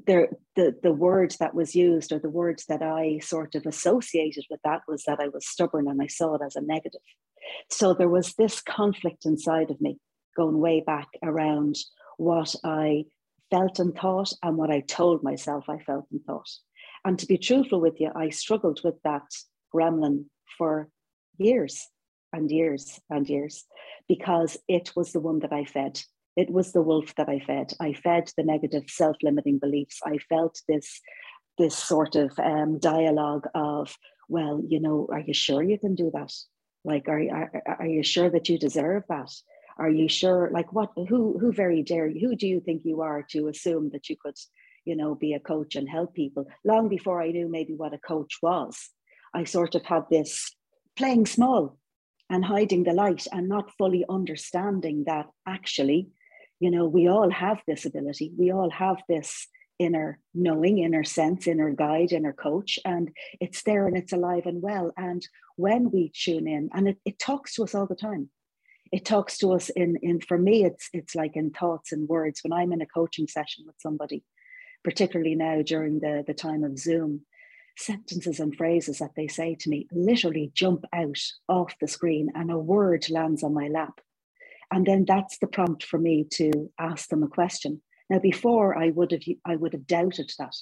there, 0.05 0.31
the, 0.57 0.75
the 0.83 0.93
word 0.93 1.37
that 1.39 1.55
was 1.55 1.77
used, 1.77 2.11
or 2.13 2.19
the 2.19 2.29
words 2.29 2.65
that 2.69 2.83
I 2.83 3.21
sort 3.21 3.55
of 3.55 3.67
associated 3.67 4.45
with 4.51 4.61
that, 4.65 4.81
was 4.89 5.05
that 5.05 5.21
I 5.21 5.29
was 5.29 5.47
stubborn 5.47 5.87
and 5.89 6.03
I 6.03 6.09
saw 6.09 6.35
it 6.35 6.43
as 6.45 6.57
a 6.57 6.61
negative. 6.61 7.01
So 7.71 7.95
there 7.95 8.09
was 8.09 8.35
this 8.35 8.61
conflict 8.61 9.25
inside 9.25 9.71
of 9.71 9.81
me 9.81 9.99
going 10.37 10.59
way 10.59 10.83
back 10.85 11.07
around 11.23 11.77
what 12.19 12.53
I 12.65 13.05
felt 13.49 13.79
and 13.79 13.95
thought 13.97 14.33
and 14.43 14.57
what 14.57 14.73
I 14.73 14.81
told 14.81 15.23
myself 15.23 15.67
I 15.69 15.79
felt 15.79 16.07
and 16.11 16.21
thought. 16.25 16.51
And 17.07 17.17
to 17.21 17.27
be 17.27 17.39
truthful 17.39 17.81
with 17.81 18.01
you, 18.01 18.11
I 18.17 18.31
struggled 18.31 18.81
with 18.83 19.01
that 19.05 19.29
gremlin 19.73 20.25
for 20.59 20.89
years 21.39 21.87
and 22.33 22.51
years 22.51 23.01
and 23.09 23.29
years 23.29 23.65
because 24.09 24.57
it 24.67 24.91
was 24.97 25.13
the 25.13 25.21
one 25.21 25.39
that 25.39 25.53
I 25.53 25.65
fed. 25.67 26.01
It 26.37 26.51
was 26.51 26.73
the 26.73 26.83
wolf 26.83 27.15
that 27.15 27.29
I 27.29 27.39
fed. 27.39 27.73
I 27.79 27.93
fed 27.93 28.33
the 28.37 28.43
negative 28.43 28.85
self-limiting 28.89 29.59
beliefs. 29.61 30.01
I 30.05 30.19
felt 30.19 30.61
this 30.69 31.01
this 31.59 31.77
sort 31.77 32.17
of 32.17 32.37
um, 32.39 32.79
dialogue 32.81 33.47
of, 33.55 33.97
well, 34.29 34.61
you 34.69 34.81
know, 34.81 35.09
are 35.11 35.21
you 35.21 35.33
sure 35.33 35.63
you 35.63 35.79
can 35.79 35.95
do 35.95 36.11
that? 36.13 36.33
Like, 36.85 37.09
are, 37.09 37.23
are, 37.39 37.63
are 37.79 37.87
you 37.87 38.03
sure 38.03 38.29
that 38.31 38.49
you 38.49 38.59
deserve 38.59 39.05
that? 39.09 39.31
Are 39.79 39.89
you 39.89 40.09
sure? 40.09 40.51
Like, 40.53 40.73
what? 40.73 40.91
Who? 41.09 41.39
Who 41.39 41.53
very 41.53 41.83
dare 41.83 42.09
you? 42.09 42.29
Who 42.29 42.37
do 42.37 42.49
you 42.49 42.61
think 42.61 42.83
you 42.85 43.01
are 43.03 43.23
to 43.31 43.49
assume 43.49 43.91
that 43.93 44.09
you 44.09 44.17
could, 44.23 44.35
you 44.87 44.97
know, 44.97 45.15
be 45.15 45.35
a 45.35 45.41
coach 45.41 45.77
and 45.77 45.89
help 45.89 46.15
people? 46.15 46.47
Long 46.65 46.89
before 46.89 47.21
I 47.21 47.33
knew 47.33 47.49
maybe 47.49 47.75
what 47.75 47.93
a 47.93 47.99
coach 47.99 48.39
was, 48.41 48.89
I 49.35 49.45
sort 49.45 49.75
of 49.75 49.85
had 49.85 50.05
this 50.11 50.55
playing 50.97 51.27
small 51.27 51.79
and 52.31 52.45
hiding 52.45 52.85
the 52.85 52.93
light 52.93 53.27
and 53.33 53.49
not 53.49 53.73
fully 53.77 54.05
understanding 54.09 55.05
that 55.07 55.27
actually, 55.47 56.09
you 56.59 56.71
know, 56.71 56.87
we 56.87 57.09
all 57.09 57.31
have 57.31 57.61
this 57.67 57.85
ability. 57.85 58.33
We 58.37 58.51
all 58.51 58.71
have 58.71 59.03
this 59.09 59.47
inner 59.79 60.19
knowing, 60.35 60.79
inner 60.79 61.05
sense, 61.05 61.47
inner 61.47 61.71
guide, 61.71 62.13
inner 62.13 62.33
coach, 62.33 62.79
and 62.85 63.11
it's 63.41 63.63
there 63.63 63.87
and 63.87 63.97
it's 63.97 64.13
alive 64.13 64.47
and 64.47 64.63
well. 64.63 64.93
And 64.97 65.27
when 65.57 65.91
we 65.91 66.11
tune 66.15 66.49
in, 66.49 66.71
and 66.73 66.89
it, 66.89 66.99
it 67.05 67.19
talks 67.19 67.55
to 67.55 67.65
us 67.65 67.75
all 67.75 67.87
the 67.87 67.95
time. 67.95 68.31
It 68.93 69.05
talks 69.05 69.39
to 69.39 69.53
us 69.53 69.69
in 69.69 69.97
in 69.97 70.21
for 70.21 70.39
me, 70.39 70.65
it's 70.65 70.89
it's 70.93 71.15
like 71.15 71.37
in 71.37 71.51
thoughts 71.51 71.93
and 71.93 72.09
words 72.09 72.41
when 72.43 72.53
I'm 72.53 72.73
in 72.73 72.81
a 72.81 72.87
coaching 72.87 73.27
session 73.27 73.65
with 73.67 73.75
somebody 73.79 74.23
particularly 74.87 75.35
now 75.35 75.63
during 75.63 75.99
the, 75.99 76.23
the 76.29 76.33
time 76.33 76.63
of 76.63 76.79
Zoom, 76.79 77.23
sentences 77.77 78.39
and 78.39 78.55
phrases 78.55 78.99
that 78.99 79.11
they 79.17 79.27
say 79.27 79.57
to 79.59 79.69
me 79.69 79.89
literally 79.91 80.53
jump 80.55 80.85
out 80.93 81.19
off 81.49 81.75
the 81.81 81.89
screen 81.89 82.29
and 82.37 82.53
a 82.53 82.57
word 82.57 83.05
lands 83.11 83.43
on 83.43 83.53
my 83.53 83.67
lap. 83.67 84.01
And 84.71 84.87
then 84.87 85.05
that's 85.05 85.39
the 85.39 85.49
prompt 85.49 85.83
for 85.83 85.99
me 85.99 86.25
to 86.35 86.71
ask 86.79 87.09
them 87.09 87.25
a 87.25 87.29
question. 87.29 87.83
Now, 88.09 88.21
before 88.21 88.79
I 88.79 88.91
would 88.91 89.11
have 89.11 89.25
I 89.45 89.57
would 89.57 89.73
have 89.73 89.89
doubted 89.89 90.31
that. 90.39 90.55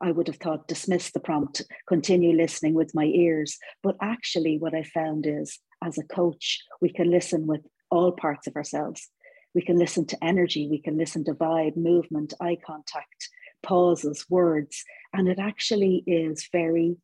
I 0.00 0.12
would 0.12 0.28
have 0.28 0.36
thought 0.36 0.68
dismiss 0.68 1.10
the 1.10 1.18
prompt, 1.18 1.60
continue 1.88 2.36
listening 2.36 2.74
with 2.74 2.94
my 2.94 3.06
ears. 3.06 3.58
But 3.82 3.96
actually, 4.00 4.58
what 4.58 4.76
I 4.76 4.84
found 4.84 5.26
is 5.26 5.58
as 5.84 5.98
a 5.98 6.04
coach, 6.04 6.60
we 6.80 6.92
can 6.92 7.10
listen 7.10 7.48
with 7.48 7.62
all 7.90 8.12
parts 8.12 8.46
of 8.46 8.54
ourselves. 8.54 9.08
We 9.54 9.62
can 9.62 9.78
listen 9.78 10.06
to 10.06 10.24
energy, 10.24 10.68
we 10.70 10.80
can 10.80 10.96
listen 10.96 11.24
to 11.24 11.34
vibe, 11.34 11.76
movement, 11.76 12.34
eye 12.40 12.58
contact, 12.64 13.28
pauses, 13.62 14.26
words. 14.28 14.84
And 15.12 15.28
it 15.28 15.38
actually 15.38 16.02
is 16.06 16.48
very, 16.52 16.96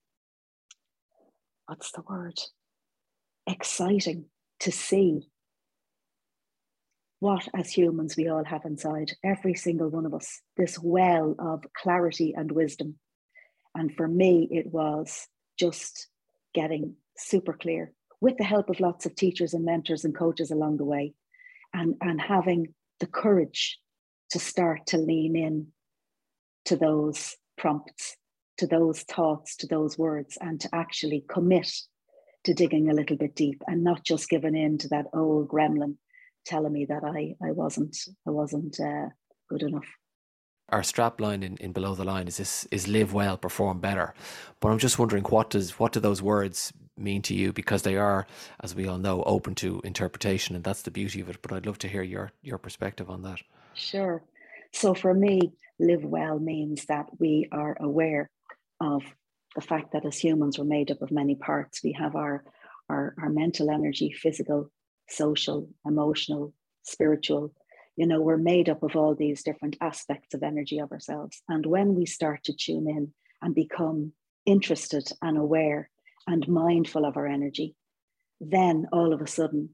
what's 1.66 1.92
the 1.92 2.02
word? 2.08 2.38
Exciting 3.46 4.26
to 4.60 4.72
see 4.72 5.28
what, 7.20 7.48
as 7.54 7.70
humans, 7.70 8.16
we 8.16 8.28
all 8.28 8.44
have 8.44 8.64
inside, 8.64 9.12
every 9.25 9.54
single 9.54 9.88
one 9.88 10.06
of 10.06 10.14
us, 10.14 10.40
this 10.56 10.78
well 10.78 11.34
of 11.38 11.64
clarity 11.76 12.34
and 12.36 12.52
wisdom. 12.52 12.98
And 13.75 13.94
for 13.94 14.06
me, 14.06 14.48
it 14.50 14.66
was 14.66 15.26
just 15.58 16.08
getting 16.54 16.96
super 17.16 17.52
clear 17.52 17.92
with 18.20 18.36
the 18.38 18.44
help 18.44 18.70
of 18.70 18.80
lots 18.80 19.06
of 19.06 19.14
teachers 19.14 19.54
and 19.54 19.64
mentors 19.64 20.04
and 20.04 20.16
coaches 20.16 20.50
along 20.50 20.78
the 20.78 20.84
way, 20.84 21.14
and, 21.75 21.94
and 22.00 22.20
having 22.20 22.75
the 23.00 23.06
courage 23.06 23.78
to 24.30 24.38
start 24.38 24.86
to 24.86 24.98
lean 24.98 25.36
in 25.36 25.68
to 26.66 26.76
those 26.76 27.37
prompts, 27.56 28.16
to 28.58 28.66
those 28.66 29.00
thoughts, 29.02 29.56
to 29.56 29.66
those 29.66 29.99
words, 29.99 30.38
and 30.40 30.61
to 30.61 30.68
actually 30.75 31.25
commit 31.28 31.70
to 32.44 32.54
digging 32.54 32.88
a 32.88 32.94
little 32.94 33.16
bit 33.16 33.35
deep 33.35 33.62
and 33.66 33.82
not 33.82 34.04
just 34.04 34.28
giving 34.28 34.56
in 34.56 34.78
to 34.78 34.88
that 34.88 35.06
old 35.12 35.49
gremlin 35.49 35.96
telling 36.46 36.73
me 36.73 36.87
that 36.87 37.02
I 37.04 37.35
I 37.44 37.52
wasn't 37.52 37.96
I 38.26 38.30
wasn't 38.30 38.78
uh, 38.80 39.08
good 39.49 39.62
enough. 39.62 39.87
Our 40.70 40.82
strap 40.82 41.20
line 41.20 41.42
in, 41.42 41.56
in 41.58 41.73
below 41.73 41.94
the 41.94 42.04
line 42.04 42.26
is 42.26 42.38
this 42.38 42.66
is 42.70 42.88
live 42.88 43.12
well, 43.12 43.37
perform 43.37 43.80
better. 43.80 44.14
But 44.61 44.70
I'm 44.70 44.78
just 44.78 44.99
wondering 44.99 45.25
what 45.25 45.50
does 45.50 45.78
what 45.78 45.92
do 45.92 46.00
those 46.00 46.23
words 46.23 46.73
mean 46.96 47.20
to 47.23 47.35
you 47.35 47.52
because 47.52 47.82
they 47.82 47.96
are, 47.96 48.26
as 48.61 48.75
we 48.75 48.87
all 48.87 48.99
know, 48.99 49.23
open 49.25 49.54
to 49.56 49.80
interpretation 49.85 50.56
and 50.56 50.64
that's 50.64 50.82
the 50.82 50.90
beauty 50.90 51.20
of 51.20 51.28
it. 51.28 51.42
But 51.42 51.52
I'd 51.52 51.66
love 51.66 51.78
to 51.78 51.88
hear 51.88 52.02
your 52.02 52.32
your 52.42 52.58
perspective 52.58 53.11
on 53.11 53.23
that. 53.23 53.40
Sure. 53.75 54.23
So 54.73 54.94
for 54.94 55.14
me, 55.14 55.52
live 55.78 56.04
well 56.04 56.38
means 56.38 56.87
that 56.87 57.06
we 57.18 57.49
are 57.52 57.76
aware 57.80 58.30
of 58.80 59.02
the 59.54 59.61
fact 59.61 59.92
that 59.92 60.04
as 60.04 60.18
humans 60.18 60.59
we're 60.59 60.64
made 60.64 60.90
up 60.90 61.02
of 61.02 61.11
many 61.11 61.35
parts. 61.35 61.83
We 61.83 61.92
have 61.92 62.14
our 62.14 62.45
our, 62.88 63.14
our 63.21 63.30
mental 63.30 63.68
energy, 63.68 64.12
physical, 64.12 64.71
social, 65.09 65.68
emotional, 65.85 66.54
spiritual. 66.85 67.52
You 67.97 68.06
know, 68.06 68.21
we're 68.21 68.37
made 68.37 68.68
up 68.68 68.85
of 68.85 68.95
all 68.95 69.16
these 69.16 69.42
different 69.42 69.76
aspects 69.80 70.35
of 70.35 70.45
energy 70.45 70.78
of 70.78 70.92
ourselves. 70.92 71.42
And 71.49 71.66
when 71.66 71.97
we 71.97 72.06
start 72.06 72.45
to 72.45 72.52
tune 72.54 72.88
in 72.88 73.12
and 73.42 73.56
become 73.56 74.12
interested 74.45 75.09
and 75.21 75.37
aware 75.37 75.90
and 76.28 76.47
mindful 76.47 77.04
of 77.04 77.16
our 77.16 77.26
energy, 77.26 77.75
then 78.40 78.87
all 78.92 79.12
of 79.12 79.21
a 79.21 79.26
sudden, 79.26 79.71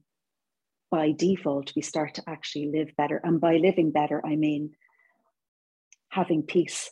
by 0.89 1.11
default, 1.11 1.73
we 1.75 1.83
start 1.83 2.15
to 2.15 2.23
actually 2.27 2.71
live 2.71 2.95
better. 2.97 3.19
And 3.23 3.39
by 3.39 3.57
living 3.57 3.91
better, 3.91 4.25
I 4.25 4.35
mean 4.35 4.71
having 6.13 6.43
peace, 6.43 6.91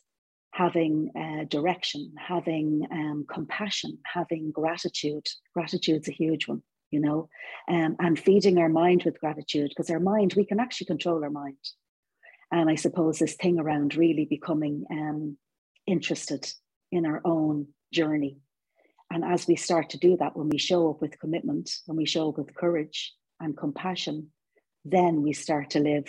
having 0.52 1.12
uh, 1.16 1.44
direction, 1.46 2.14
having 2.18 2.88
um, 2.92 3.26
compassion, 3.32 3.98
having 4.06 4.52
gratitude. 4.52 5.26
Gratitude's 5.54 6.08
a 6.08 6.12
huge 6.12 6.48
one 6.48 6.64
you 6.92 7.00
know, 7.00 7.30
um, 7.70 7.96
and 8.00 8.20
feeding 8.20 8.58
our 8.58 8.70
mind 8.70 9.04
with 9.04 9.20
gratitude 9.20 9.70
because 9.70 9.90
our 9.90 10.00
mind, 10.00 10.34
we 10.36 10.46
can 10.46 10.60
actually 10.60 10.88
control 10.88 11.24
our 11.24 11.30
mind. 11.30 11.56
And 12.52 12.70
I 12.70 12.76
suppose 12.76 13.18
this 13.18 13.36
thing 13.36 13.60
around 13.60 13.96
really 13.96 14.26
becoming 14.26 14.84
um, 14.92 15.38
interested 15.88 16.52
in 16.92 17.06
our 17.06 17.22
own 17.24 17.68
journey. 17.94 18.38
And 19.10 19.24
as 19.24 19.48
we 19.48 19.56
start 19.56 19.90
to 19.92 19.98
do 19.98 20.18
that, 20.18 20.36
when 20.36 20.50
we 20.50 20.58
show 20.58 20.90
up 20.90 21.02
with 21.02 21.20
commitment, 21.20 21.72
when 21.86 21.98
we 21.98 22.06
show 22.06 22.30
up 22.30 22.38
with 22.38 22.54
courage 22.56 23.14
and 23.40 23.58
compassion, 23.58 24.30
then 24.84 25.22
we 25.22 25.32
start 25.32 25.72
to 25.72 25.80
live, 25.80 26.06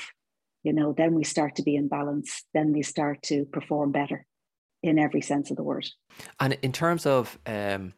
you 0.63 0.73
know, 0.73 0.95
then 0.97 1.15
we 1.15 1.25
start 1.25 1.57
to 1.57 1.63
be 1.63 1.77
in 1.77 1.89
balance, 1.89 2.45
then 2.55 2.73
we 2.73 2.83
start 2.83 3.23
to 3.23 3.45
perform 3.47 3.93
better 3.93 4.27
in 4.83 4.99
every 4.99 5.21
sense 5.21 5.51
of 5.51 5.57
the 5.57 5.63
word. 5.63 5.87
And 6.41 6.59
in 6.63 6.73
terms 6.73 7.07
of, 7.07 7.39
um, 7.47 7.95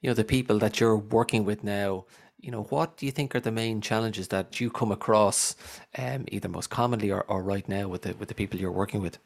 you 0.00 0.08
know, 0.08 0.14
the 0.14 0.24
people 0.24 0.58
that 0.58 0.80
you're 0.80 0.96
working 0.96 1.44
with 1.44 1.64
now, 1.64 2.06
you 2.40 2.50
know, 2.52 2.62
what 2.64 2.96
do 2.96 3.06
you 3.06 3.12
think 3.12 3.34
are 3.34 3.40
the 3.40 3.50
main 3.50 3.80
challenges 3.80 4.28
that 4.28 4.60
you 4.60 4.70
come 4.70 4.92
across, 4.92 5.56
um, 5.96 6.24
either 6.28 6.48
most 6.48 6.70
commonly 6.70 7.10
or, 7.10 7.22
or 7.22 7.42
right 7.42 7.68
now 7.68 7.88
with 7.88 8.02
the 8.02 8.14
with 8.14 8.28
the 8.28 8.34
people 8.34 8.60
you're 8.60 8.70
working 8.70 9.02
with? 9.02 9.18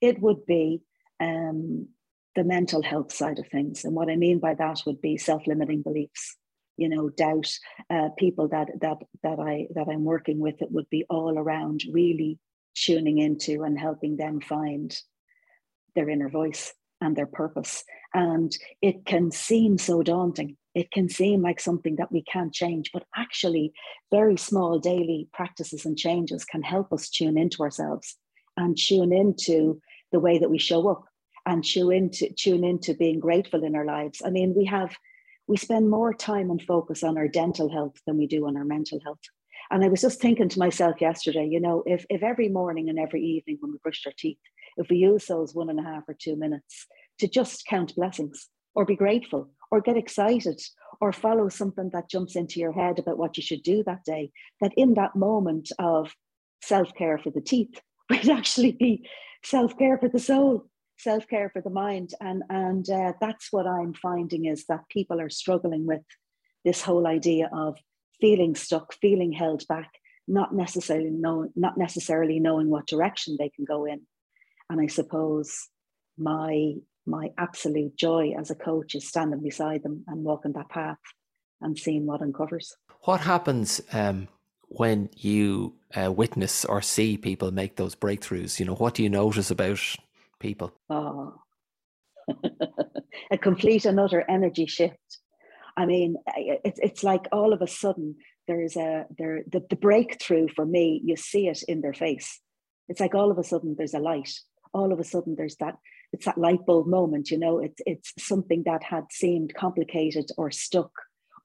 It 0.00 0.20
would 0.20 0.46
be 0.46 0.80
um, 1.20 1.88
the 2.34 2.44
mental 2.44 2.82
health 2.82 3.12
side 3.12 3.38
of 3.38 3.46
things, 3.48 3.84
and 3.84 3.94
what 3.94 4.08
I 4.08 4.16
mean 4.16 4.38
by 4.38 4.54
that 4.54 4.80
would 4.86 5.02
be 5.02 5.18
self-limiting 5.18 5.82
beliefs. 5.82 6.36
You 6.76 6.88
know, 6.88 7.08
doubt. 7.08 7.50
Uh, 7.90 8.08
people 8.18 8.48
that 8.48 8.68
that 8.80 8.98
that 9.22 9.38
I 9.38 9.68
that 9.74 9.88
I'm 9.88 10.04
working 10.04 10.38
with, 10.38 10.60
it 10.62 10.70
would 10.70 10.88
be 10.90 11.04
all 11.08 11.38
around 11.38 11.82
really 11.90 12.38
tuning 12.74 13.18
into 13.18 13.62
and 13.62 13.78
helping 13.78 14.16
them 14.16 14.40
find 14.40 14.96
their 15.94 16.08
inner 16.08 16.28
voice 16.28 16.74
and 17.00 17.14
their 17.14 17.26
purpose. 17.26 17.84
And 18.12 18.56
it 18.82 19.06
can 19.06 19.30
seem 19.30 19.78
so 19.78 20.02
daunting 20.02 20.56
it 20.74 20.90
can 20.90 21.08
seem 21.08 21.40
like 21.40 21.60
something 21.60 21.96
that 21.96 22.10
we 22.10 22.22
can't 22.22 22.52
change, 22.52 22.90
but 22.92 23.04
actually, 23.16 23.72
very 24.10 24.36
small 24.36 24.78
daily 24.78 25.28
practices 25.32 25.86
and 25.86 25.96
changes 25.96 26.44
can 26.44 26.62
help 26.62 26.92
us 26.92 27.08
tune 27.08 27.38
into 27.38 27.62
ourselves 27.62 28.16
and 28.56 28.76
tune 28.76 29.12
into 29.12 29.80
the 30.10 30.20
way 30.20 30.38
that 30.38 30.50
we 30.50 30.58
show 30.58 30.88
up 30.88 31.04
and 31.46 31.64
tune 31.64 31.92
into 31.92 32.32
tune 32.34 32.64
into 32.64 32.94
being 32.94 33.20
grateful 33.20 33.62
in 33.62 33.76
our 33.76 33.84
lives. 33.84 34.20
I 34.24 34.30
mean, 34.30 34.54
we 34.54 34.64
have 34.64 34.96
we 35.46 35.56
spend 35.56 35.90
more 35.90 36.14
time 36.14 36.50
and 36.50 36.62
focus 36.62 37.02
on 37.02 37.18
our 37.18 37.28
dental 37.28 37.70
health 37.70 37.94
than 38.06 38.16
we 38.16 38.26
do 38.26 38.46
on 38.46 38.56
our 38.56 38.64
mental 38.64 39.00
health. 39.04 39.20
And 39.70 39.84
I 39.84 39.88
was 39.88 40.02
just 40.02 40.20
thinking 40.20 40.48
to 40.48 40.58
myself 40.58 41.00
yesterday, 41.00 41.46
you 41.46 41.60
know, 41.60 41.82
if 41.86 42.04
if 42.10 42.22
every 42.22 42.48
morning 42.48 42.88
and 42.88 42.98
every 42.98 43.22
evening 43.22 43.58
when 43.60 43.72
we 43.72 43.78
brushed 43.82 44.06
our 44.06 44.12
teeth, 44.16 44.38
if 44.76 44.88
we 44.88 44.96
use 44.96 45.26
those 45.26 45.54
one 45.54 45.70
and 45.70 45.80
a 45.80 45.82
half 45.82 46.04
or 46.08 46.16
two 46.18 46.36
minutes 46.36 46.86
to 47.18 47.28
just 47.28 47.66
count 47.66 47.94
blessings 47.94 48.48
or 48.74 48.84
be 48.84 48.96
grateful 48.96 49.50
or 49.70 49.80
get 49.80 49.96
excited 49.96 50.60
or 51.00 51.12
follow 51.12 51.48
something 51.48 51.90
that 51.92 52.10
jumps 52.10 52.36
into 52.36 52.60
your 52.60 52.72
head 52.72 52.98
about 52.98 53.18
what 53.18 53.36
you 53.36 53.42
should 53.42 53.62
do 53.62 53.82
that 53.84 54.04
day, 54.04 54.30
that 54.60 54.72
in 54.76 54.94
that 54.94 55.16
moment 55.16 55.70
of 55.78 56.12
self 56.62 56.94
care 56.94 57.18
for 57.18 57.30
the 57.30 57.40
teeth 57.40 57.80
would 58.10 58.28
actually 58.28 58.72
be 58.72 59.08
self 59.44 59.76
care 59.78 59.98
for 59.98 60.08
the 60.08 60.18
soul, 60.18 60.66
self 60.98 61.26
care 61.28 61.50
for 61.50 61.62
the 61.62 61.70
mind. 61.70 62.10
And, 62.20 62.42
and 62.48 62.88
uh, 62.88 63.12
that's 63.20 63.52
what 63.52 63.66
I'm 63.66 63.94
finding 63.94 64.46
is 64.46 64.66
that 64.66 64.88
people 64.88 65.20
are 65.20 65.30
struggling 65.30 65.86
with 65.86 66.02
this 66.64 66.82
whole 66.82 67.06
idea 67.06 67.50
of 67.52 67.76
feeling 68.20 68.54
stuck, 68.54 68.94
feeling 68.94 69.32
held 69.32 69.66
back, 69.68 69.90
not 70.26 70.54
necessarily 70.54 71.10
know, 71.10 71.48
not 71.54 71.76
necessarily 71.76 72.40
knowing 72.40 72.70
what 72.70 72.86
direction 72.86 73.36
they 73.38 73.50
can 73.50 73.64
go 73.64 73.84
in. 73.84 74.02
And 74.70 74.80
I 74.80 74.86
suppose 74.86 75.68
my 76.16 76.74
my 77.06 77.28
absolute 77.36 77.96
joy 77.96 78.34
as 78.38 78.50
a 78.50 78.54
coach 78.54 78.94
is 78.94 79.06
standing 79.06 79.42
beside 79.42 79.82
them 79.82 80.04
and 80.06 80.24
walking 80.24 80.52
that 80.52 80.70
path 80.70 80.96
and 81.60 81.78
seeing 81.78 82.06
what 82.06 82.22
uncovers. 82.22 82.74
What 83.02 83.20
happens 83.20 83.82
um, 83.92 84.28
when 84.68 85.10
you 85.14 85.74
uh, 85.94 86.10
witness 86.10 86.64
or 86.64 86.80
see 86.80 87.18
people 87.18 87.50
make 87.50 87.76
those 87.76 87.94
breakthroughs? 87.94 88.58
You 88.58 88.64
know, 88.64 88.74
what 88.74 88.94
do 88.94 89.02
you 89.02 89.10
notice 89.10 89.50
about 89.50 89.80
people? 90.44 90.72
Oh, 90.90 91.34
a 93.30 93.38
complete 93.38 93.84
and 93.86 93.98
utter 93.98 94.24
energy 94.28 94.66
shift. 94.66 95.08
I 95.76 95.86
mean, 95.86 96.16
it's 96.36 96.80
it's 96.88 97.02
like 97.02 97.26
all 97.32 97.52
of 97.52 97.62
a 97.62 97.66
sudden 97.66 98.16
there's 98.46 98.76
a 98.76 99.06
there 99.18 99.42
the, 99.50 99.62
the 99.70 99.76
breakthrough 99.76 100.48
for 100.54 100.66
me. 100.66 101.00
You 101.04 101.16
see 101.16 101.48
it 101.48 101.62
in 101.66 101.80
their 101.80 101.94
face. 101.94 102.40
It's 102.90 103.00
like 103.00 103.14
all 103.14 103.30
of 103.30 103.38
a 103.38 103.44
sudden 103.44 103.74
there's 103.76 103.94
a 103.94 104.06
light. 104.12 104.32
All 104.72 104.92
of 104.92 105.00
a 105.00 105.04
sudden 105.04 105.34
there's 105.36 105.56
that 105.56 105.76
it's 106.12 106.26
that 106.26 106.38
light 106.38 106.64
bulb 106.66 106.86
moment, 106.86 107.30
you 107.30 107.38
know, 107.38 107.58
it's 107.58 107.80
it's 107.86 108.12
something 108.18 108.62
that 108.64 108.84
had 108.84 109.06
seemed 109.10 109.54
complicated 109.54 110.26
or 110.36 110.50
stuck 110.50 110.92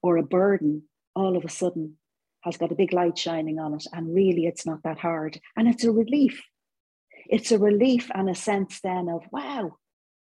or 0.02 0.16
a 0.16 0.22
burden 0.22 0.82
all 1.16 1.36
of 1.36 1.44
a 1.44 1.48
sudden 1.48 1.96
has 2.42 2.56
got 2.56 2.72
a 2.72 2.80
big 2.82 2.92
light 2.92 3.18
shining 3.18 3.58
on 3.58 3.74
it. 3.74 3.84
And 3.92 4.14
really 4.14 4.46
it's 4.46 4.66
not 4.66 4.82
that 4.84 4.98
hard. 4.98 5.40
And 5.56 5.68
it's 5.68 5.84
a 5.84 5.92
relief. 5.92 6.40
It's 7.30 7.52
a 7.52 7.58
relief 7.58 8.10
and 8.12 8.28
a 8.28 8.34
sense 8.34 8.80
then 8.82 9.08
of, 9.08 9.22
wow, 9.30 9.76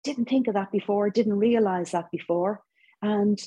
didn't 0.02 0.28
think 0.28 0.48
of 0.48 0.54
that 0.54 0.72
before, 0.72 1.10
didn't 1.10 1.38
realize 1.38 1.92
that 1.92 2.10
before. 2.10 2.62
And 3.02 3.38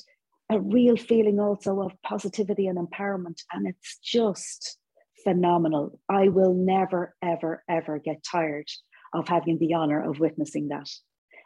a 0.50 0.60
real 0.60 0.96
feeling 0.96 1.40
also 1.40 1.80
of 1.82 1.92
positivity 2.02 2.68
and 2.68 2.78
empowerment. 2.78 3.42
And 3.52 3.66
it's 3.66 3.98
just 3.98 4.78
phenomenal. 5.24 5.98
I 6.08 6.28
will 6.28 6.54
never, 6.54 7.14
ever, 7.22 7.64
ever 7.68 7.98
get 7.98 8.24
tired 8.24 8.68
of 9.12 9.28
having 9.28 9.58
the 9.58 9.74
honor 9.74 10.08
of 10.08 10.20
witnessing 10.20 10.68
that 10.68 10.88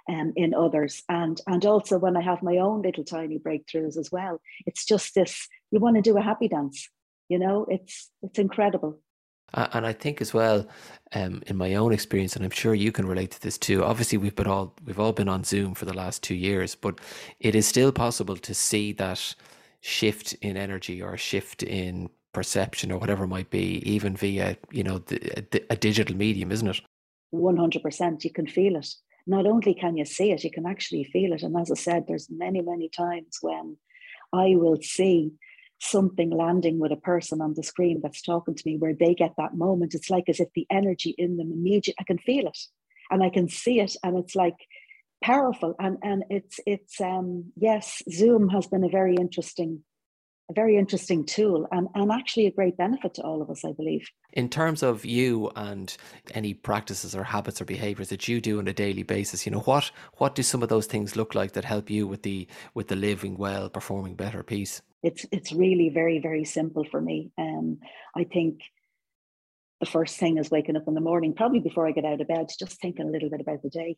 um, 0.09 0.35
in 0.37 0.53
others. 0.55 1.03
And, 1.09 1.41
and 1.47 1.65
also 1.65 1.99
when 1.99 2.17
I 2.19 2.23
have 2.23 2.43
my 2.43 2.59
own 2.59 2.83
little 2.83 3.05
tiny 3.05 3.39
breakthroughs 3.39 3.97
as 3.97 4.11
well, 4.13 4.41
it's 4.67 4.85
just 4.85 5.15
this, 5.15 5.49
you 5.71 5.81
want 5.81 5.97
to 5.97 6.03
do 6.03 6.19
a 6.19 6.23
happy 6.23 6.49
dance, 6.49 6.89
you 7.29 7.39
know, 7.39 7.67
it's, 7.69 8.11
it's 8.23 8.39
incredible. 8.39 9.01
And 9.55 9.87
I 9.87 9.93
think 9.93 10.21
as 10.21 10.35
well, 10.35 10.67
um, 11.13 11.43
in 11.47 11.57
my 11.57 11.75
own 11.75 11.93
experience, 11.93 12.35
and 12.35 12.45
I'm 12.45 12.51
sure 12.51 12.75
you 12.75 12.91
can 12.93 13.07
relate 13.07 13.31
to 13.33 13.41
this 13.41 13.57
too. 13.57 13.85
Obviously, 13.85 14.19
we've 14.19 14.35
been 14.35 14.49
all 14.49 14.75
we've 14.85 14.99
all 14.99 15.13
been 15.13 15.29
on 15.29 15.45
Zoom 15.45 15.75
for 15.75 15.85
the 15.85 15.95
last 15.95 16.23
two 16.23 16.35
years, 16.35 16.75
but 16.75 17.01
it 17.41 17.55
is 17.55 17.67
still 17.67 17.93
possible 17.93 18.37
to 18.37 18.55
see 18.55 18.93
that 18.93 19.35
shift 19.81 20.33
in 20.35 20.57
energy 20.57 21.01
or 21.01 21.15
a 21.15 21.19
shift 21.19 21.63
in 21.63 22.11
perception 22.33 22.91
or 22.91 22.99
whatever 22.99 23.25
it 23.25 23.29
might 23.29 23.51
be, 23.51 23.81
even 23.89 24.17
via 24.17 24.57
you 24.73 24.83
know 24.83 24.99
the, 24.99 25.63
a 25.71 25.77
digital 25.77 26.17
medium, 26.17 26.51
isn't 26.51 26.69
it? 26.69 26.81
One 27.31 27.57
hundred 27.57 27.83
percent. 27.83 28.25
You 28.25 28.31
can 28.31 28.47
feel 28.47 28.77
it 28.77 28.89
not 29.27 29.47
only 29.47 29.75
can 29.75 29.97
you 29.97 30.05
see 30.05 30.33
it, 30.33 30.45
you 30.45 30.51
can 30.51 30.67
actually 30.67 31.05
feel 31.05 31.33
it. 31.33 31.43
And 31.43 31.57
as 31.57 31.71
I 31.71 31.75
said, 31.75 32.07
there's 32.07 32.29
many, 32.31 32.61
many 32.61 32.89
times 32.89 33.39
when 33.41 33.77
I 34.33 34.55
will 34.57 34.79
see 34.83 35.33
something 35.85 36.31
landing 36.31 36.79
with 36.79 36.93
a 36.93 36.97
person 36.97 37.41
on 37.41 37.55
the 37.55 37.63
screen 37.63 38.01
that's 38.03 38.23
talking 38.23 38.55
to 38.55 38.63
me 38.67 38.77
where 38.77 38.95
they 38.95 39.15
get 39.15 39.35
that 39.37 39.57
moment. 39.57 39.95
It's 39.95 40.11
like 40.11 40.29
as 40.29 40.41
if 40.41 40.49
the 40.55 40.67
energy 40.71 41.15
in 41.17 41.37
them 41.37 41.53
immediate, 41.53 41.97
I 41.99 42.05
can 42.05 42.19
feel 42.19 42.47
it 42.47 42.59
and 43.11 43.23
I 43.23 43.31
can 43.31 43.49
see 43.49 43.81
it. 43.81 43.97
And 44.03 44.19
it's 44.19 44.35
like 44.35 44.57
powerful. 45.23 45.75
And 45.79 45.99
and 46.03 46.25
it's 46.31 46.61
it's 46.67 47.01
um 47.01 47.53
yes, 47.57 48.03
Zoom 48.11 48.49
has 48.49 48.67
been 48.67 48.85
a 48.85 48.89
very 48.89 49.17
interesting 49.17 49.85
a 50.51 50.53
very 50.53 50.77
interesting 50.77 51.25
tool 51.25 51.67
and, 51.73 51.89
and 51.95 52.13
actually 52.13 52.47
a 52.47 52.51
great 52.51 52.77
benefit 52.77 53.15
to 53.15 53.23
all 53.23 53.41
of 53.41 53.49
us, 53.49 53.65
I 53.65 53.73
believe. 53.73 54.07
In 54.35 54.51
terms 54.51 54.83
of 54.83 55.05
you 55.05 55.51
and 55.57 55.97
any 56.35 56.53
practices 56.53 57.17
or 57.17 57.25
habits 57.25 57.63
or 57.63 57.65
behaviors 57.65 58.11
that 58.11 58.29
you 58.29 58.43
do 58.43 58.59
on 58.59 58.69
a 58.69 58.75
daily 58.75 59.05
basis, 59.05 59.47
you 59.47 59.53
know, 59.53 59.61
what 59.61 59.91
what 60.19 60.35
do 60.35 60.43
some 60.43 60.63
of 60.63 60.69
those 60.69 60.87
things 60.87 61.17
look 61.17 61.35
like 61.35 61.53
that 61.53 61.65
help 61.65 61.89
you 61.89 62.07
with 62.07 62.23
the 62.23 62.47
with 62.75 62.89
the 62.89 62.97
living 62.97 63.37
well, 63.39 63.71
performing 63.71 64.15
better 64.15 64.43
piece? 64.43 64.83
It's 65.09 65.25
it's 65.31 65.53
really 65.53 65.89
very, 66.01 66.19
very 66.19 66.45
simple 66.45 66.85
for 66.91 67.01
me. 67.01 67.31
Um 67.39 67.67
I 68.21 68.25
think 68.25 68.55
the 69.81 69.91
first 69.97 70.17
thing 70.19 70.39
is 70.39 70.51
waking 70.51 70.77
up 70.77 70.89
in 70.89 70.95
the 70.95 71.09
morning, 71.11 71.35
probably 71.35 71.61
before 71.61 71.87
I 71.87 71.93
get 71.93 72.05
out 72.11 72.21
of 72.21 72.29
bed, 72.29 72.47
just 72.59 72.81
thinking 72.81 73.07
a 73.07 73.11
little 73.11 73.31
bit 73.31 73.41
about 73.41 73.63
the 73.63 73.71
day. 73.71 73.97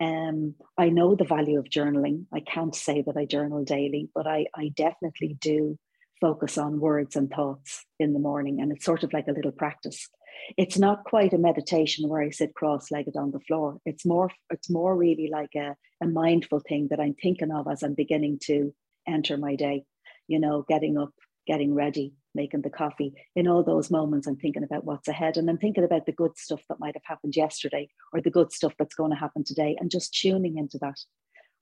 Um, 0.00 0.54
I 0.76 0.88
know 0.88 1.14
the 1.14 1.32
value 1.36 1.58
of 1.58 1.66
journaling. 1.66 2.26
I 2.32 2.40
can't 2.40 2.74
say 2.74 3.02
that 3.06 3.16
I 3.16 3.24
journal 3.24 3.64
daily, 3.64 4.10
but 4.14 4.26
I, 4.26 4.46
I 4.54 4.72
definitely 4.74 5.36
do 5.40 5.78
focus 6.20 6.58
on 6.58 6.80
words 6.80 7.14
and 7.14 7.30
thoughts 7.30 7.84
in 7.98 8.12
the 8.12 8.18
morning. 8.18 8.60
And 8.60 8.72
it's 8.72 8.84
sort 8.84 9.04
of 9.04 9.12
like 9.12 9.28
a 9.28 9.32
little 9.32 9.52
practice. 9.52 10.08
It's 10.56 10.78
not 10.78 11.04
quite 11.04 11.34
a 11.34 11.38
meditation 11.38 12.08
where 12.08 12.22
I 12.22 12.30
sit 12.30 12.54
cross-legged 12.54 13.16
on 13.16 13.30
the 13.30 13.40
floor. 13.40 13.78
It's 13.86 14.04
more, 14.04 14.30
it's 14.50 14.70
more 14.70 14.96
really 14.96 15.28
like 15.32 15.54
a, 15.54 15.76
a 16.02 16.06
mindful 16.06 16.60
thing 16.68 16.88
that 16.90 17.00
I'm 17.00 17.14
thinking 17.14 17.52
of 17.52 17.68
as 17.68 17.82
I'm 17.82 17.94
beginning 17.94 18.40
to 18.48 18.74
enter 19.06 19.36
my 19.36 19.56
day, 19.56 19.84
you 20.32 20.38
know, 20.38 20.64
getting 20.66 20.96
up, 20.96 21.12
getting 21.46 21.74
ready, 21.74 22.14
making 22.34 22.62
the 22.62 22.70
coffee. 22.70 23.12
In 23.36 23.46
all 23.46 23.62
those 23.62 23.90
moments, 23.90 24.26
I'm 24.26 24.36
thinking 24.36 24.64
about 24.64 24.86
what's 24.86 25.06
ahead 25.06 25.36
and 25.36 25.50
I'm 25.50 25.58
thinking 25.58 25.84
about 25.84 26.06
the 26.06 26.12
good 26.12 26.38
stuff 26.38 26.62
that 26.70 26.80
might 26.80 26.94
have 26.94 27.02
happened 27.04 27.36
yesterday 27.36 27.90
or 28.14 28.22
the 28.22 28.30
good 28.30 28.50
stuff 28.50 28.72
that's 28.78 28.94
going 28.94 29.10
to 29.10 29.16
happen 29.18 29.44
today 29.44 29.76
and 29.78 29.90
just 29.90 30.14
tuning 30.18 30.56
into 30.56 30.78
that. 30.78 30.96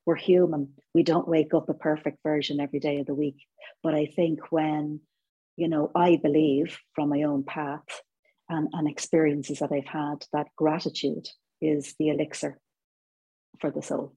We're 0.06 0.14
human. 0.14 0.74
We 0.94 1.02
don't 1.02 1.26
wake 1.26 1.52
up 1.52 1.68
a 1.68 1.74
perfect 1.74 2.18
version 2.22 2.60
every 2.60 2.78
day 2.78 3.00
of 3.00 3.06
the 3.06 3.14
week. 3.14 3.44
But 3.82 3.96
I 3.96 4.06
think 4.06 4.52
when, 4.52 5.00
you 5.56 5.66
know, 5.66 5.90
I 5.96 6.20
believe 6.22 6.78
from 6.94 7.08
my 7.08 7.24
own 7.24 7.42
path 7.42 8.02
and, 8.48 8.68
and 8.72 8.88
experiences 8.88 9.58
that 9.58 9.72
I've 9.72 9.86
had 9.86 10.24
that 10.32 10.46
gratitude 10.56 11.28
is 11.60 11.96
the 11.98 12.10
elixir 12.10 12.60
for 13.60 13.72
the 13.72 13.82
soul. 13.82 14.14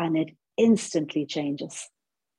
And 0.00 0.18
it 0.18 0.30
instantly 0.58 1.26
changes 1.26 1.88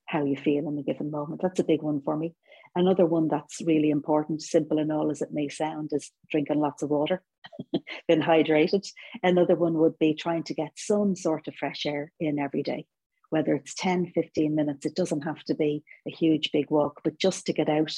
how 0.07 0.23
you 0.23 0.35
feel 0.35 0.67
in 0.67 0.77
a 0.77 0.83
given 0.83 1.11
moment. 1.11 1.41
That's 1.41 1.59
a 1.59 1.63
big 1.63 1.81
one 1.81 2.01
for 2.01 2.15
me. 2.15 2.35
Another 2.75 3.05
one 3.05 3.27
that's 3.27 3.61
really 3.61 3.89
important, 3.89 4.41
simple 4.41 4.79
and 4.79 4.91
all 4.91 5.09
as 5.09 5.21
it 5.21 5.31
may 5.31 5.47
sound, 5.47 5.91
is 5.93 6.11
drinking 6.29 6.59
lots 6.59 6.83
of 6.83 6.89
water, 6.89 7.23
being 8.07 8.21
hydrated. 8.21 8.85
Another 9.23 9.55
one 9.55 9.75
would 9.75 9.97
be 9.97 10.13
trying 10.13 10.43
to 10.43 10.53
get 10.53 10.71
some 10.75 11.15
sort 11.15 11.47
of 11.47 11.55
fresh 11.55 11.85
air 11.85 12.11
in 12.19 12.37
every 12.37 12.63
day, 12.63 12.85
whether 13.29 13.55
it's 13.55 13.73
10, 13.75 14.11
15 14.13 14.53
minutes. 14.53 14.85
It 14.85 14.95
doesn't 14.95 15.21
have 15.21 15.43
to 15.45 15.55
be 15.55 15.83
a 16.07 16.11
huge, 16.11 16.51
big 16.51 16.69
walk, 16.69 17.01
but 17.03 17.17
just 17.17 17.45
to 17.45 17.53
get 17.53 17.69
out, 17.69 17.93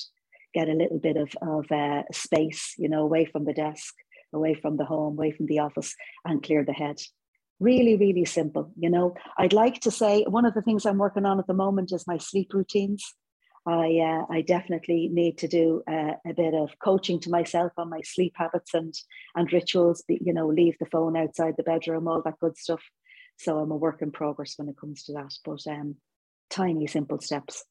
get 0.54 0.70
a 0.70 0.74
little 0.74 1.00
bit 1.00 1.17
of, 1.17 1.32
of 1.41 1.72
uh, 1.72 2.04
space, 2.12 2.76
you 2.78 2.88
know, 2.88 3.02
away 3.02 3.26
from 3.26 3.46
the 3.46 3.54
desk, 3.54 3.96
away 4.34 4.54
from 4.54 4.78
the 4.78 4.86
home, 4.86 5.13
away 5.13 5.32
from 5.32 5.48
the 5.48 5.60
office, 5.60 5.96
and 6.24 6.43
clear 6.43 6.63
the 6.63 6.74
head 6.74 6.98
really 7.60 7.96
really 7.98 8.26
simple 8.26 8.72
you 8.78 8.89
know? 8.89 9.15
I'd 9.38 9.54
like 9.54 9.80
to 9.82 9.91
say 9.91 10.24
one 10.28 10.46
of 10.46 10.54
the 10.54 10.62
things 10.62 10.86
i'm 10.86 10.98
working 10.98 11.26
on 11.26 11.39
at 11.39 11.48
the 11.48 11.54
moment 11.54 11.91
is 11.91 12.08
my 12.08 12.17
sleep 12.17 12.54
routines. 12.54 13.04
I 13.65 14.00
uh, 14.00 14.26
i 14.34 14.41
definitely 14.41 15.10
need 15.12 15.38
to 15.39 15.48
do 15.48 15.84
uh, 15.89 16.13
a 16.26 16.34
bit 16.36 16.54
of 16.54 16.70
coaching 16.84 17.20
to 17.22 17.30
myself 17.30 17.74
on 17.78 17.89
my 17.89 18.02
sleep 18.04 18.34
habits 18.36 18.74
and 18.74 18.93
and 19.36 19.52
rituals 19.52 20.04
you 20.08 20.34
know 20.34 20.48
leave 20.48 20.76
the 20.80 20.86
phone 20.86 21.17
outside 21.17 21.56
the 21.58 21.63
bedroom 21.63 22.08
all 22.08 22.22
that 22.24 22.39
good 22.39 22.58
stuff. 22.58 22.84
So 23.38 23.58
i'm 23.60 23.72
a 23.72 23.76
work 23.76 24.02
in 24.02 24.12
progress 24.12 24.54
when 24.58 24.70
it 24.70 24.78
comes 24.80 25.04
to 25.04 25.13
that 25.13 25.34
but 25.43 25.65
um 25.67 25.96
tiny 26.50 26.88
simple 26.88 27.20
steps. 27.20 27.65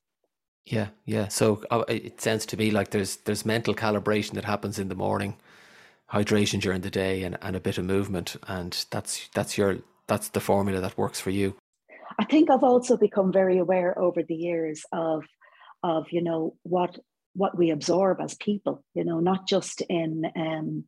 Yeah 0.64 0.88
yeah. 1.04 1.28
So 1.28 1.62
uh, 1.70 1.84
it 1.88 2.20
sounds 2.20 2.44
to 2.46 2.56
me 2.56 2.70
like 2.70 2.90
there's 2.90 3.16
there's 3.18 3.46
mental 3.46 3.74
calibration 3.74 4.32
that 4.32 4.44
happens 4.44 4.78
in 4.78 4.88
the 4.88 4.94
morning 4.94 5.36
hydration 6.12 6.60
during 6.60 6.82
the 6.82 6.90
day 6.90 7.22
and, 7.22 7.38
and 7.42 7.56
a 7.56 7.60
bit 7.60 7.78
of 7.78 7.84
movement. 7.84 8.36
And 8.46 8.86
that's 8.90 9.28
that's 9.34 9.58
your 9.58 9.78
that's 10.06 10.28
the 10.28 10.40
formula 10.40 10.80
that 10.80 10.98
works 10.98 11.20
for 11.20 11.30
you. 11.30 11.56
I 12.18 12.24
think 12.24 12.50
i've 12.50 12.64
also 12.64 12.96
become 12.96 13.32
very 13.32 13.58
aware 13.58 13.98
over 13.98 14.22
the 14.22 14.34
years 14.34 14.84
of 14.92 15.24
of 15.82 16.06
you 16.10 16.22
know 16.22 16.56
what 16.62 16.98
what 17.34 17.56
we 17.58 17.70
absorb 17.70 18.20
as 18.20 18.34
people 18.34 18.82
you 18.94 19.04
know 19.04 19.20
not 19.20 19.46
just 19.46 19.82
in 19.82 20.24
um, 20.34 20.84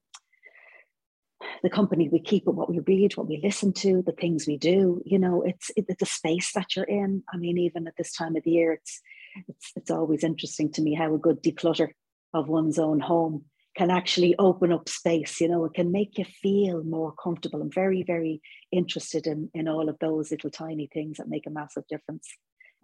the 1.62 1.70
company 1.70 2.08
we 2.08 2.20
keep 2.20 2.44
but 2.46 2.54
what 2.54 2.70
we 2.70 2.80
read 2.80 3.16
what 3.16 3.28
we 3.28 3.40
listen 3.42 3.72
to 3.72 4.02
the 4.02 4.12
things 4.12 4.46
we 4.46 4.56
do. 4.56 5.02
You 5.04 5.18
know 5.18 5.42
it's 5.42 5.70
it's 5.76 5.94
the 5.98 6.06
space 6.06 6.52
that 6.52 6.76
you're 6.76 6.84
in. 6.84 7.22
I 7.32 7.36
mean 7.36 7.58
even 7.58 7.86
at 7.86 7.96
this 7.96 8.12
time 8.12 8.36
of 8.36 8.44
the 8.44 8.50
year 8.50 8.72
it's 8.72 9.00
it's 9.48 9.72
it's 9.76 9.90
always 9.90 10.24
interesting 10.24 10.72
to 10.72 10.82
me 10.82 10.94
how 10.94 11.14
a 11.14 11.18
good 11.18 11.42
declutter 11.42 11.88
of 12.34 12.48
one's 12.48 12.78
own 12.78 13.00
home 13.00 13.44
can 13.78 13.90
actually 13.92 14.34
open 14.40 14.72
up 14.72 14.88
space 14.88 15.40
you 15.40 15.48
know 15.48 15.64
it 15.64 15.72
can 15.72 15.92
make 15.92 16.18
you 16.18 16.24
feel 16.24 16.82
more 16.82 17.12
comfortable. 17.12 17.62
I'm 17.62 17.70
very 17.70 18.02
very 18.02 18.42
interested 18.72 19.26
in 19.28 19.48
in 19.54 19.68
all 19.68 19.88
of 19.88 19.96
those 20.00 20.32
little 20.32 20.50
tiny 20.50 20.88
things 20.92 21.16
that 21.16 21.28
make 21.28 21.46
a 21.46 21.50
massive 21.50 21.86
difference. 21.88 22.26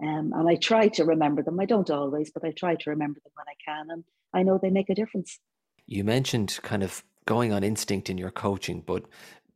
Um, 0.03 0.33
and 0.35 0.49
i 0.49 0.57
try 0.57 0.89
to 0.89 1.05
remember 1.05 1.43
them. 1.43 1.61
I 1.61 1.67
don't 1.67 1.91
always 1.91 2.31
but 2.31 2.45
i 2.45 2.53
try 2.53 2.77
to 2.77 2.91
remember 2.91 3.21
them 3.21 3.33
when 3.35 3.51
i 3.55 3.57
can 3.67 3.91
and 3.91 4.05
i 4.33 4.43
know 4.45 4.57
they 4.57 4.71
make 4.71 4.89
a 4.91 4.95
difference. 4.95 5.39
You 5.87 6.05
mentioned 6.05 6.59
kind 6.63 6.85
of 6.85 7.03
going 7.27 7.53
on 7.53 7.65
instinct 7.65 8.09
in 8.09 8.17
your 8.17 8.31
coaching 8.31 8.81
but 8.87 9.05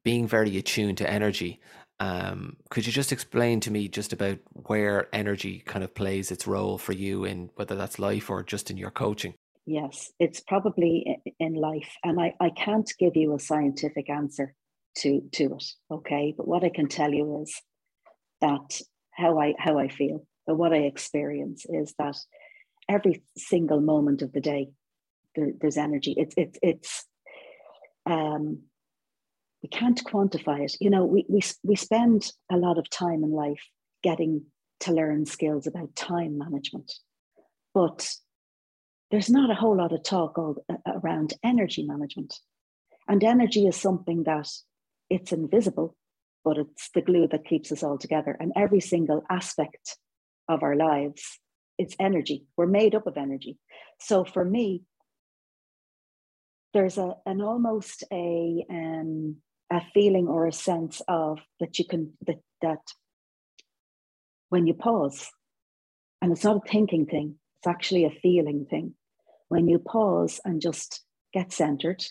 being 0.03 0.27
very 0.27 0.57
attuned 0.57 0.99
to 0.99 1.11
energy. 1.11 1.61
Um, 2.01 2.57
could 2.71 2.87
you 2.87 2.93
just 2.93 3.13
explain 3.13 3.61
to 3.61 3.73
me 3.73 3.89
just 3.89 4.13
about 4.13 4.39
where 4.67 5.09
energy 5.13 5.63
kind 5.67 5.85
of 5.85 5.95
plays 5.95 6.31
its 6.31 6.47
role 6.47 6.79
for 6.79 6.93
you 6.93 7.25
in 7.25 7.51
whether 7.57 7.75
that's 7.77 7.99
life 7.99 8.31
or 8.31 8.43
just 8.43 8.71
in 8.71 8.77
your 8.77 8.93
coaching 8.93 9.35
Yes, 9.69 10.11
it's 10.19 10.41
probably 10.41 11.21
in 11.39 11.53
life. 11.53 11.95
And 12.03 12.19
I, 12.19 12.33
I 12.41 12.49
can't 12.49 12.91
give 12.99 13.17
you 13.17 13.35
a 13.35 13.39
scientific 13.39 14.09
answer 14.09 14.55
to, 15.01 15.21
to 15.33 15.57
it. 15.57 15.65
Okay. 15.91 16.33
But 16.35 16.49
what 16.49 16.65
I 16.65 16.71
can 16.71 16.89
tell 16.89 17.13
you 17.13 17.43
is 17.43 17.55
that 18.41 18.81
how 19.11 19.39
I 19.39 19.55
how 19.59 19.79
I 19.79 19.89
feel, 19.89 20.27
or 20.47 20.55
what 20.55 20.73
I 20.73 20.79
experience 20.79 21.67
is 21.69 21.95
that 21.99 22.17
every 22.89 23.23
single 23.37 23.83
moment 23.83 24.23
of 24.23 24.33
the 24.33 24.41
day 24.41 24.71
there, 25.35 25.51
there's 25.61 25.77
energy. 25.77 26.15
It's 26.17 26.35
it's 26.39 26.59
it's 26.63 27.05
um 28.07 28.63
we 29.63 29.69
can't 29.69 30.03
quantify 30.03 30.65
it. 30.65 30.77
You 30.81 30.89
know, 30.89 31.05
we, 31.05 31.27
we 31.29 31.43
we 31.63 31.77
spend 31.77 32.33
a 32.51 32.57
lot 32.57 32.79
of 32.79 32.89
time 32.89 33.23
in 33.23 33.33
life 33.33 33.63
getting 34.03 34.47
to 34.81 34.93
learn 34.93 35.27
skills 35.27 35.67
about 35.67 35.95
time 35.95 36.39
management. 36.39 36.91
But 37.75 38.09
there's 39.11 39.31
not 39.31 39.51
a 39.51 39.55
whole 39.55 39.77
lot 39.77 39.93
of 39.93 40.03
talk 40.03 40.39
all, 40.39 40.57
uh, 40.69 40.77
around 40.87 41.35
energy 41.43 41.83
management. 41.83 42.35
And 43.09 43.25
energy 43.25 43.67
is 43.67 43.77
something 43.77 44.25
that 44.25 44.49
it's 45.09 45.33
invisible, 45.33 45.97
but 46.45 46.59
it's 46.59 46.91
the 46.95 47.01
glue 47.01 47.27
that 47.29 47.47
keeps 47.47 47.73
us 47.73 47.83
all 47.83 47.97
together. 47.97 48.37
And 48.39 48.53
every 48.55 48.81
single 48.81 49.23
aspect 49.31 49.97
of 50.49 50.63
our 50.63 50.77
lives, 50.77 51.39
it's 51.79 51.97
energy. 51.99 52.45
We're 52.57 52.67
made 52.67 52.95
up 52.95 53.07
of 53.07 53.17
energy. 53.17 53.57
So 54.01 54.25
for 54.25 54.45
me, 54.45 54.83
there's 56.75 56.99
a 56.99 57.15
an 57.25 57.41
almost 57.41 58.05
a 58.13 58.65
um, 58.69 59.37
a 59.71 59.81
feeling 59.95 60.29
or 60.29 60.47
a 60.47 60.53
sense 60.53 61.01
of 61.09 61.39
that 61.61 61.79
you 61.79 61.87
can 61.87 62.13
that 62.27 62.41
that 62.61 62.83
when 64.51 64.67
you 64.67 64.75
pause, 64.75 65.31
and 66.21 66.33
it's 66.33 66.45
not 66.45 66.57
a 66.65 66.69
thinking 66.69 67.07
thing, 67.07 67.37
it's 67.59 67.67
actually 67.67 68.05
a 68.05 68.19
feeling 68.23 68.67
thing. 68.69 68.95
When 69.49 69.69
you 69.69 69.79
pause 69.79 70.41
and 70.45 70.61
just 70.61 71.03
get 71.33 71.53
centered, 71.53 72.05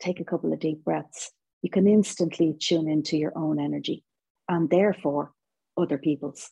take 0.00 0.20
a 0.20 0.24
couple 0.24 0.52
of 0.52 0.60
deep 0.60 0.84
breaths, 0.84 1.30
you 1.62 1.70
can 1.70 1.86
instantly 1.86 2.56
tune 2.58 2.88
into 2.88 3.16
your 3.16 3.32
own 3.36 3.58
energy 3.58 4.04
and 4.48 4.68
therefore 4.68 5.32
other 5.76 5.98
people's. 5.98 6.50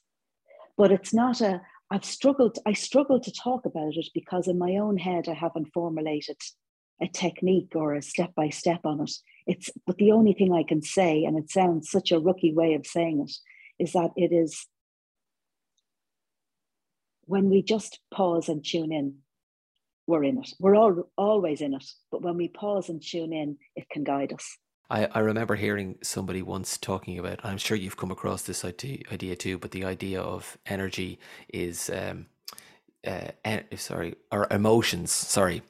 But 0.77 0.91
it's 0.91 1.13
not 1.13 1.41
a, 1.41 1.61
I've 1.91 2.05
struggled, 2.05 2.59
I 2.67 2.73
struggle 2.73 3.21
to 3.21 3.33
talk 3.33 3.67
about 3.67 3.97
it 3.97 4.09
because 4.15 4.49
in 4.49 4.59
my 4.59 4.77
own 4.77 4.97
head, 4.97 5.29
I 5.29 5.35
haven't 5.35 5.73
formulated 5.75 6.39
a 7.01 7.09
technique 7.09 7.73
or 7.75 7.95
a 7.95 8.03
step 8.03 8.35
by 8.35 8.49
step 8.49 8.81
on 8.85 9.01
it. 9.01 9.11
It's, 9.47 9.71
but 9.87 9.97
the 9.99 10.13
only 10.13 10.33
thing 10.33 10.53
I 10.53 10.63
can 10.63 10.83
say, 10.83 11.25
and 11.25 11.37
it 11.37 11.51
sounds 11.51 11.91
such 11.91 12.13
a 12.13 12.21
rookie 12.21 12.55
way 12.55 12.75
of 12.75 12.87
saying 12.87 13.21
it, 13.21 13.33
is 13.83 13.93
that 13.93 14.13
it 14.17 14.33
is 14.33 14.67
when 17.25 17.51
we 17.51 17.63
just 17.63 18.01
pause 18.13 18.49
and 18.49 18.65
tune 18.65 18.93
in, 18.93 19.17
we're 20.07 20.25
in 20.25 20.39
it. 20.39 20.51
We're 20.59 20.77
all 20.77 21.09
always 21.17 21.61
in 21.61 21.75
it, 21.75 21.85
but 22.11 22.23
when 22.23 22.37
we 22.37 22.49
pause 22.49 22.89
and 22.89 23.03
tune 23.03 23.33
in, 23.33 23.57
it 23.77 23.89
can 23.91 24.05
guide 24.05 24.33
us. 24.33 24.59
I, 24.91 25.07
I 25.07 25.21
remember 25.21 25.55
hearing 25.55 25.97
somebody 26.03 26.43
once 26.43 26.77
talking 26.77 27.19
about, 27.19 27.41
I'm 27.45 27.57
sure 27.57 27.77
you've 27.77 27.97
come 27.97 28.11
across 28.11 28.43
this 28.43 28.65
idea 28.65 29.37
too, 29.37 29.59
but 29.59 29.71
the 29.71 29.85
idea 29.85 30.21
of 30.21 30.59
energy 30.67 31.19
is, 31.49 31.91
um, 31.91 32.27
uh, 33.07 33.31
sorry, 33.77 34.17
or 34.31 34.47
emotions, 34.51 35.11
sorry. 35.11 35.63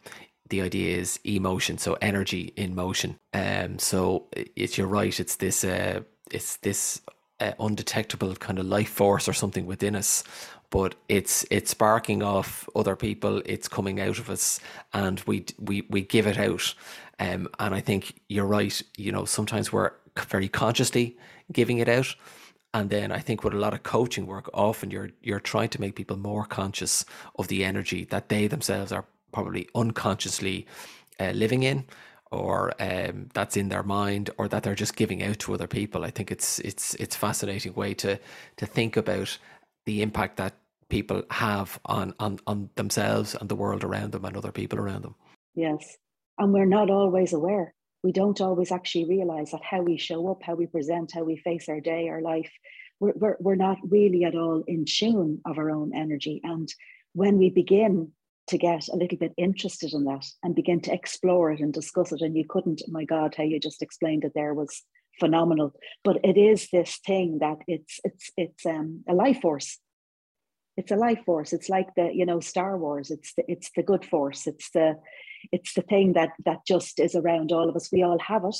The 0.48 0.60
idea 0.60 0.98
is 0.98 1.20
emotion, 1.24 1.78
so 1.78 1.96
energy 2.02 2.52
in 2.56 2.74
motion. 2.74 3.18
Um, 3.32 3.78
so 3.78 4.26
it's 4.34 4.76
you're 4.76 4.88
right. 4.88 5.18
It's 5.18 5.36
this, 5.36 5.62
uh, 5.62 6.00
it's 6.30 6.56
this 6.56 7.00
uh, 7.40 7.52
undetectable 7.60 8.34
kind 8.36 8.58
of 8.58 8.66
life 8.66 8.90
force 8.90 9.28
or 9.28 9.32
something 9.32 9.66
within 9.66 9.94
us 9.94 10.24
but 10.72 10.96
it's 11.08 11.44
it's 11.50 11.70
sparking 11.70 12.22
off 12.22 12.68
other 12.74 12.96
people 12.96 13.40
it's 13.44 13.68
coming 13.68 14.00
out 14.00 14.18
of 14.18 14.28
us 14.28 14.58
and 14.92 15.20
we 15.26 15.44
we 15.60 15.86
we 15.88 16.00
give 16.00 16.26
it 16.26 16.38
out 16.38 16.74
um, 17.20 17.46
and 17.60 17.74
i 17.74 17.80
think 17.80 18.20
you're 18.28 18.46
right 18.46 18.82
you 18.96 19.12
know 19.12 19.24
sometimes 19.24 19.72
we're 19.72 19.92
very 20.28 20.48
consciously 20.48 21.16
giving 21.52 21.78
it 21.78 21.88
out 21.88 22.16
and 22.74 22.90
then 22.90 23.12
i 23.12 23.18
think 23.18 23.44
with 23.44 23.54
a 23.54 23.58
lot 23.58 23.74
of 23.74 23.84
coaching 23.84 24.26
work 24.26 24.50
often 24.52 24.90
you're 24.90 25.10
you're 25.22 25.38
trying 25.40 25.68
to 25.68 25.80
make 25.80 25.94
people 25.94 26.16
more 26.16 26.44
conscious 26.44 27.04
of 27.38 27.46
the 27.48 27.64
energy 27.64 28.04
that 28.06 28.28
they 28.28 28.48
themselves 28.48 28.90
are 28.90 29.04
probably 29.30 29.68
unconsciously 29.74 30.66
uh, 31.20 31.30
living 31.30 31.62
in 31.62 31.84
or 32.30 32.72
um, 32.80 33.28
that's 33.34 33.58
in 33.58 33.68
their 33.68 33.82
mind 33.82 34.30
or 34.38 34.48
that 34.48 34.62
they're 34.62 34.74
just 34.74 34.96
giving 34.96 35.22
out 35.22 35.38
to 35.38 35.52
other 35.52 35.66
people. 35.66 36.02
I 36.02 36.10
think 36.10 36.30
it's 36.30 36.58
it's 36.60 36.94
it's 36.94 37.14
fascinating 37.14 37.74
way 37.74 37.92
to 37.94 38.18
to 38.56 38.66
think 38.66 38.96
about 38.96 39.38
the 39.84 40.00
impact 40.02 40.38
that 40.38 40.54
people 40.92 41.22
have 41.30 41.80
on 41.86 42.14
on 42.20 42.38
on 42.46 42.68
themselves 42.76 43.34
and 43.34 43.48
the 43.48 43.60
world 43.62 43.82
around 43.82 44.12
them 44.12 44.26
and 44.26 44.36
other 44.36 44.52
people 44.52 44.78
around 44.78 45.02
them. 45.02 45.14
Yes, 45.54 45.96
and 46.38 46.52
we're 46.52 46.74
not 46.78 46.90
always 46.90 47.32
aware. 47.32 47.74
We 48.04 48.12
don't 48.12 48.40
always 48.40 48.70
actually 48.70 49.06
realize 49.16 49.52
that 49.52 49.64
how 49.72 49.80
we 49.82 49.96
show 49.96 50.20
up, 50.30 50.42
how 50.42 50.54
we 50.54 50.66
present, 50.66 51.12
how 51.14 51.24
we 51.24 51.36
face 51.38 51.68
our 51.68 51.80
day, 51.80 52.08
our 52.08 52.20
life, 52.20 52.50
we're, 53.00 53.14
we're, 53.14 53.36
we're 53.38 53.64
not 53.68 53.78
really 53.88 54.24
at 54.24 54.34
all 54.34 54.64
in 54.66 54.84
tune 54.84 55.40
of 55.46 55.56
our 55.56 55.70
own 55.70 55.92
energy. 55.94 56.40
And 56.44 56.68
when 57.14 57.38
we 57.38 57.48
begin 57.50 58.12
to 58.48 58.58
get 58.58 58.88
a 58.88 58.96
little 58.96 59.18
bit 59.18 59.32
interested 59.36 59.94
in 59.94 60.04
that 60.04 60.26
and 60.42 60.54
begin 60.54 60.80
to 60.82 60.92
explore 60.92 61.52
it 61.52 61.60
and 61.60 61.72
discuss 61.72 62.12
it. 62.12 62.20
And 62.20 62.36
you 62.36 62.44
couldn't, 62.48 62.82
my 62.88 63.04
God, 63.04 63.34
how 63.36 63.44
you 63.44 63.60
just 63.60 63.82
explained 63.82 64.24
it 64.24 64.32
there 64.34 64.52
was 64.52 64.82
phenomenal. 65.20 65.72
But 66.04 66.18
it 66.24 66.36
is 66.36 66.68
this 66.72 66.98
thing 67.06 67.38
that 67.40 67.58
it's 67.66 68.00
it's 68.04 68.30
it's 68.36 68.66
um, 68.66 69.04
a 69.08 69.14
life 69.14 69.40
force. 69.40 69.78
It's 70.76 70.90
a 70.90 70.96
life 70.96 71.24
force. 71.24 71.52
It's 71.52 71.68
like 71.68 71.94
the 71.94 72.10
you 72.12 72.26
know 72.26 72.40
Star 72.40 72.78
Wars. 72.78 73.10
It's 73.10 73.34
the 73.34 73.44
it's 73.48 73.70
the 73.76 73.82
good 73.82 74.04
force. 74.04 74.46
It's 74.46 74.70
the 74.70 74.96
it's 75.50 75.74
the 75.74 75.82
thing 75.82 76.14
that 76.14 76.30
that 76.44 76.66
just 76.66 77.00
is 77.00 77.14
around 77.14 77.52
all 77.52 77.68
of 77.68 77.76
us. 77.76 77.90
We 77.92 78.02
all 78.02 78.18
have 78.18 78.44
it, 78.44 78.56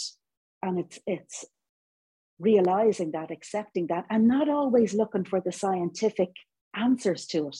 and 0.62 0.78
it's 0.78 0.98
it's 1.06 1.44
realizing 2.38 3.12
that, 3.12 3.30
accepting 3.30 3.86
that, 3.86 4.06
and 4.10 4.26
not 4.26 4.48
always 4.48 4.94
looking 4.94 5.24
for 5.24 5.40
the 5.40 5.52
scientific 5.52 6.30
answers 6.74 7.26
to 7.26 7.48
it, 7.48 7.56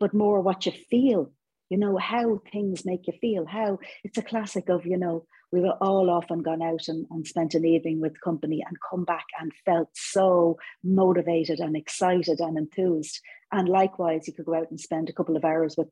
but 0.00 0.12
more 0.12 0.40
what 0.40 0.66
you 0.66 0.72
feel 0.72 1.32
you 1.70 1.78
know, 1.78 1.96
how 1.96 2.40
things 2.52 2.84
make 2.84 3.06
you 3.06 3.12
feel, 3.20 3.46
how 3.46 3.78
it's 4.02 4.18
a 4.18 4.22
classic 4.22 4.68
of, 4.68 4.86
you 4.86 4.98
know, 4.98 5.26
we've 5.54 5.70
all 5.80 6.10
often 6.10 6.42
gone 6.42 6.62
out 6.62 6.88
and, 6.88 7.06
and 7.10 7.26
spent 7.26 7.54
an 7.54 7.64
evening 7.64 8.00
with 8.00 8.20
company 8.20 8.62
and 8.66 8.76
come 8.90 9.04
back 9.04 9.26
and 9.40 9.52
felt 9.64 9.88
so 9.94 10.58
motivated 10.82 11.60
and 11.60 11.76
excited 11.76 12.40
and 12.40 12.58
enthused. 12.58 13.20
And 13.52 13.68
likewise, 13.68 14.26
you 14.26 14.32
could 14.32 14.46
go 14.46 14.54
out 14.54 14.70
and 14.70 14.80
spend 14.80 15.08
a 15.08 15.12
couple 15.12 15.36
of 15.36 15.44
hours 15.44 15.76
with, 15.78 15.88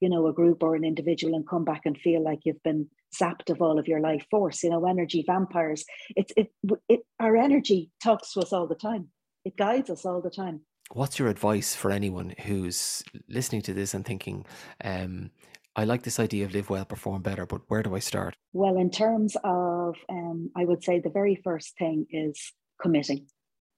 you 0.00 0.10
know, 0.10 0.26
a 0.26 0.34
group 0.34 0.62
or 0.62 0.74
an 0.74 0.84
individual 0.84 1.34
and 1.34 1.48
come 1.48 1.64
back 1.64 1.82
and 1.86 1.96
feel 1.96 2.22
like 2.22 2.40
you've 2.44 2.62
been 2.62 2.88
zapped 3.18 3.48
of 3.48 3.62
all 3.62 3.78
of 3.78 3.88
your 3.88 4.00
life 4.00 4.26
force, 4.30 4.62
you 4.62 4.68
know, 4.68 4.84
energy 4.84 5.24
vampires. 5.26 5.86
It's 6.14 6.32
it, 6.36 6.52
it 6.86 7.00
our 7.18 7.36
energy 7.36 7.90
talks 8.02 8.34
to 8.34 8.40
us 8.40 8.52
all 8.52 8.66
the 8.66 8.74
time. 8.74 9.08
It 9.46 9.56
guides 9.56 9.88
us 9.88 10.04
all 10.04 10.20
the 10.20 10.30
time 10.30 10.60
what's 10.92 11.18
your 11.18 11.28
advice 11.28 11.74
for 11.74 11.90
anyone 11.90 12.34
who's 12.44 13.02
listening 13.28 13.62
to 13.62 13.74
this 13.74 13.94
and 13.94 14.04
thinking, 14.04 14.46
um, 14.84 15.30
I 15.78 15.84
like 15.84 16.02
this 16.02 16.18
idea 16.18 16.46
of 16.46 16.54
live 16.54 16.70
well, 16.70 16.86
perform 16.86 17.20
better, 17.20 17.44
but 17.44 17.60
where 17.68 17.82
do 17.82 17.94
I 17.94 17.98
start? 17.98 18.34
Well, 18.54 18.78
in 18.78 18.90
terms 18.90 19.36
of, 19.44 19.94
um, 20.08 20.50
I 20.56 20.64
would 20.64 20.82
say 20.82 21.00
the 21.00 21.10
very 21.10 21.38
first 21.44 21.76
thing 21.76 22.06
is 22.10 22.52
committing, 22.80 23.26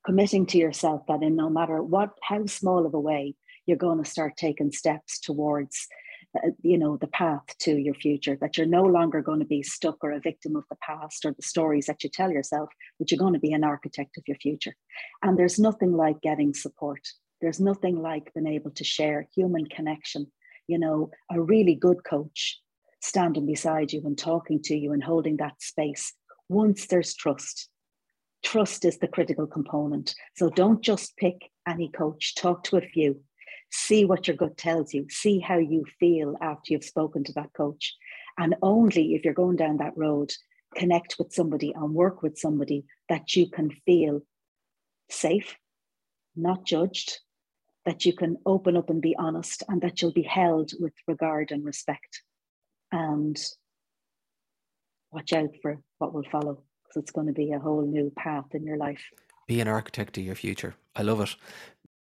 committing 0.06 0.46
to 0.46 0.58
yourself 0.58 1.02
that 1.08 1.24
in 1.24 1.34
no 1.34 1.50
matter 1.50 1.82
what, 1.82 2.11
how 2.22 2.46
small 2.46 2.87
of 2.87 2.94
a 2.94 3.00
way, 3.00 3.34
you're 3.66 3.76
going 3.76 4.02
to 4.02 4.08
start 4.08 4.37
taking 4.37 4.70
steps 4.70 5.18
towards 5.18 5.88
uh, 6.37 6.50
you 6.62 6.78
know 6.78 6.96
the 6.98 7.06
path 7.06 7.42
to 7.58 7.76
your 7.76 7.94
future 7.94 8.37
that 8.40 8.58
you're 8.58 8.66
no 8.66 8.82
longer 8.82 9.22
going 9.22 9.38
to 9.38 9.46
be 9.46 9.62
stuck 9.62 9.96
or 10.02 10.12
a 10.12 10.20
victim 10.20 10.56
of 10.56 10.64
the 10.68 10.76
past 10.76 11.24
or 11.24 11.32
the 11.32 11.42
stories 11.42 11.87
that 11.87 12.04
you 12.04 12.11
tell 12.11 12.30
yourself 12.30 12.68
That 12.98 13.11
you're 13.11 13.18
going 13.18 13.32
to 13.32 13.40
be 13.40 13.52
an 13.52 13.64
architect 13.64 14.18
of 14.18 14.24
your 14.26 14.37
future. 14.37 14.74
And 15.22 15.38
there's 15.38 15.58
nothing 15.58 15.92
like 15.92 16.20
getting 16.20 16.54
support. 16.54 17.00
There's 17.40 17.61
nothing 17.61 18.00
like 18.00 18.32
being 18.34 18.46
able 18.46 18.70
to 18.72 18.84
share 18.84 19.26
human 19.34 19.66
connection 19.66 20.30
you 20.68 20.78
know 20.78 21.11
a 21.31 21.40
really 21.40 21.74
good 21.74 22.04
coach 22.04 22.61
standing 23.00 23.46
beside 23.46 23.92
you 23.92 24.02
and 24.04 24.16
talking 24.16 24.61
to 24.62 24.76
you 24.76 24.92
and 24.92 25.02
holding 25.02 25.37
that 25.38 25.61
space. 25.61 26.12
Once 26.48 26.87
there's 26.87 27.14
trust 27.14 27.68
trust 28.42 28.85
is 28.85 28.98
the 28.98 29.09
critical 29.09 29.46
component. 29.46 30.14
So 30.37 30.48
don't 30.50 30.83
just 30.83 31.16
pick 31.16 31.50
any 31.66 31.88
coach. 31.88 32.35
Talk 32.35 32.64
to 32.64 32.76
a 32.76 32.81
few. 32.81 33.20
See 33.70 34.04
what 34.04 34.26
your 34.26 34.37
gut 34.37 34.57
tells 34.57 34.94
you, 34.94 35.07
see 35.11 35.40
how 35.40 35.59
you 35.59 35.85
feel 36.00 36.37
after 36.40 36.72
you've 36.72 36.85
spoken 36.85 37.24
to 37.24 37.33
that 37.35 37.52
coach. 37.52 37.94
And 38.38 38.54
only 38.62 39.14
if 39.14 39.24
you're 39.24 39.35
going 39.35 39.57
down 39.57 39.78
that 39.78 39.96
road, 39.96 40.33
connect 40.74 41.16
with 41.18 41.35
somebody 41.35 41.74
and 41.74 41.92
work 41.92 42.22
with 42.22 42.38
somebody 42.38 42.85
that 43.11 43.37
you 43.37 43.50
can 43.50 43.70
feel 43.85 44.22
safe, 45.11 45.57
not 46.35 46.64
judged, 46.64 47.18
that 47.86 48.04
you 48.04 48.12
can 48.12 48.36
open 48.44 48.76
up 48.76 48.90
and 48.90 49.00
be 49.00 49.16
honest, 49.18 49.62
and 49.68 49.80
that 49.82 50.00
you'll 50.00 50.12
be 50.12 50.22
held 50.22 50.72
with 50.78 50.92
regard 51.06 51.50
and 51.50 51.64
respect. 51.64 52.22
And 52.92 53.38
watch 55.10 55.32
out 55.32 55.50
for 55.62 55.80
what 55.98 56.12
will 56.12 56.26
follow 56.30 56.62
because 56.82 57.02
it's 57.02 57.12
going 57.12 57.26
to 57.26 57.32
be 57.32 57.52
a 57.52 57.58
whole 57.58 57.86
new 57.86 58.12
path 58.16 58.46
in 58.52 58.64
your 58.64 58.76
life. 58.76 59.02
Be 59.46 59.60
an 59.60 59.68
architect 59.68 60.18
of 60.18 60.24
your 60.24 60.34
future. 60.34 60.74
I 60.94 61.02
love 61.02 61.20
it 61.20 61.34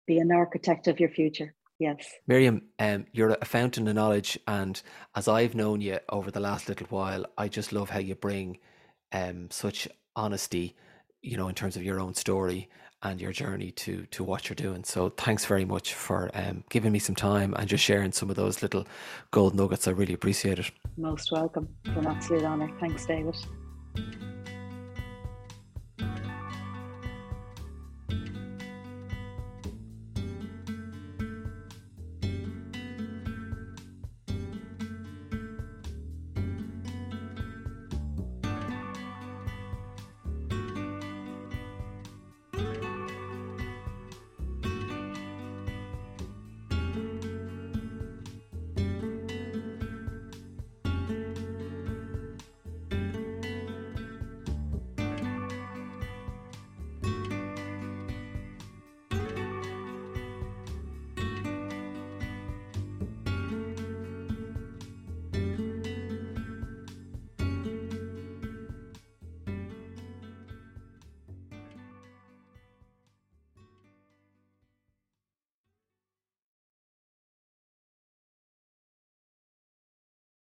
be 0.06 0.18
an 0.18 0.32
architect 0.32 0.88
of 0.88 1.00
your 1.00 1.08
future. 1.08 1.54
Yes. 1.78 2.06
Miriam, 2.26 2.62
um, 2.78 3.06
you're 3.12 3.36
a 3.40 3.44
fountain 3.44 3.88
of 3.88 3.94
knowledge. 3.94 4.38
And 4.46 4.80
as 5.14 5.26
I've 5.26 5.54
known 5.54 5.80
you 5.80 5.98
over 6.10 6.30
the 6.30 6.40
last 6.40 6.68
little 6.68 6.86
while, 6.88 7.24
I 7.36 7.48
just 7.48 7.72
love 7.72 7.90
how 7.90 7.98
you 7.98 8.14
bring 8.14 8.58
um, 9.12 9.50
such 9.50 9.88
honesty, 10.14 10.76
you 11.22 11.36
know, 11.36 11.48
in 11.48 11.54
terms 11.54 11.76
of 11.76 11.82
your 11.82 11.98
own 11.98 12.14
story 12.14 12.68
and 13.02 13.20
your 13.20 13.32
journey 13.32 13.70
to 13.72 14.06
to 14.06 14.24
what 14.24 14.48
you're 14.48 14.54
doing. 14.54 14.84
So 14.84 15.10
thanks 15.10 15.44
very 15.44 15.64
much 15.64 15.94
for 15.94 16.30
um, 16.34 16.64
giving 16.70 16.92
me 16.92 16.98
some 16.98 17.14
time 17.14 17.54
and 17.58 17.68
just 17.68 17.84
sharing 17.84 18.12
some 18.12 18.30
of 18.30 18.36
those 18.36 18.62
little 18.62 18.86
gold 19.30 19.54
nuggets. 19.54 19.88
I 19.88 19.90
really 19.90 20.14
appreciate 20.14 20.58
it. 20.58 20.70
Most 20.96 21.30
welcome. 21.32 21.68
It's 21.84 21.96
an 21.96 22.06
absolute 22.06 22.44
honour. 22.44 22.70
Thanks, 22.80 23.06
David. 23.06 23.36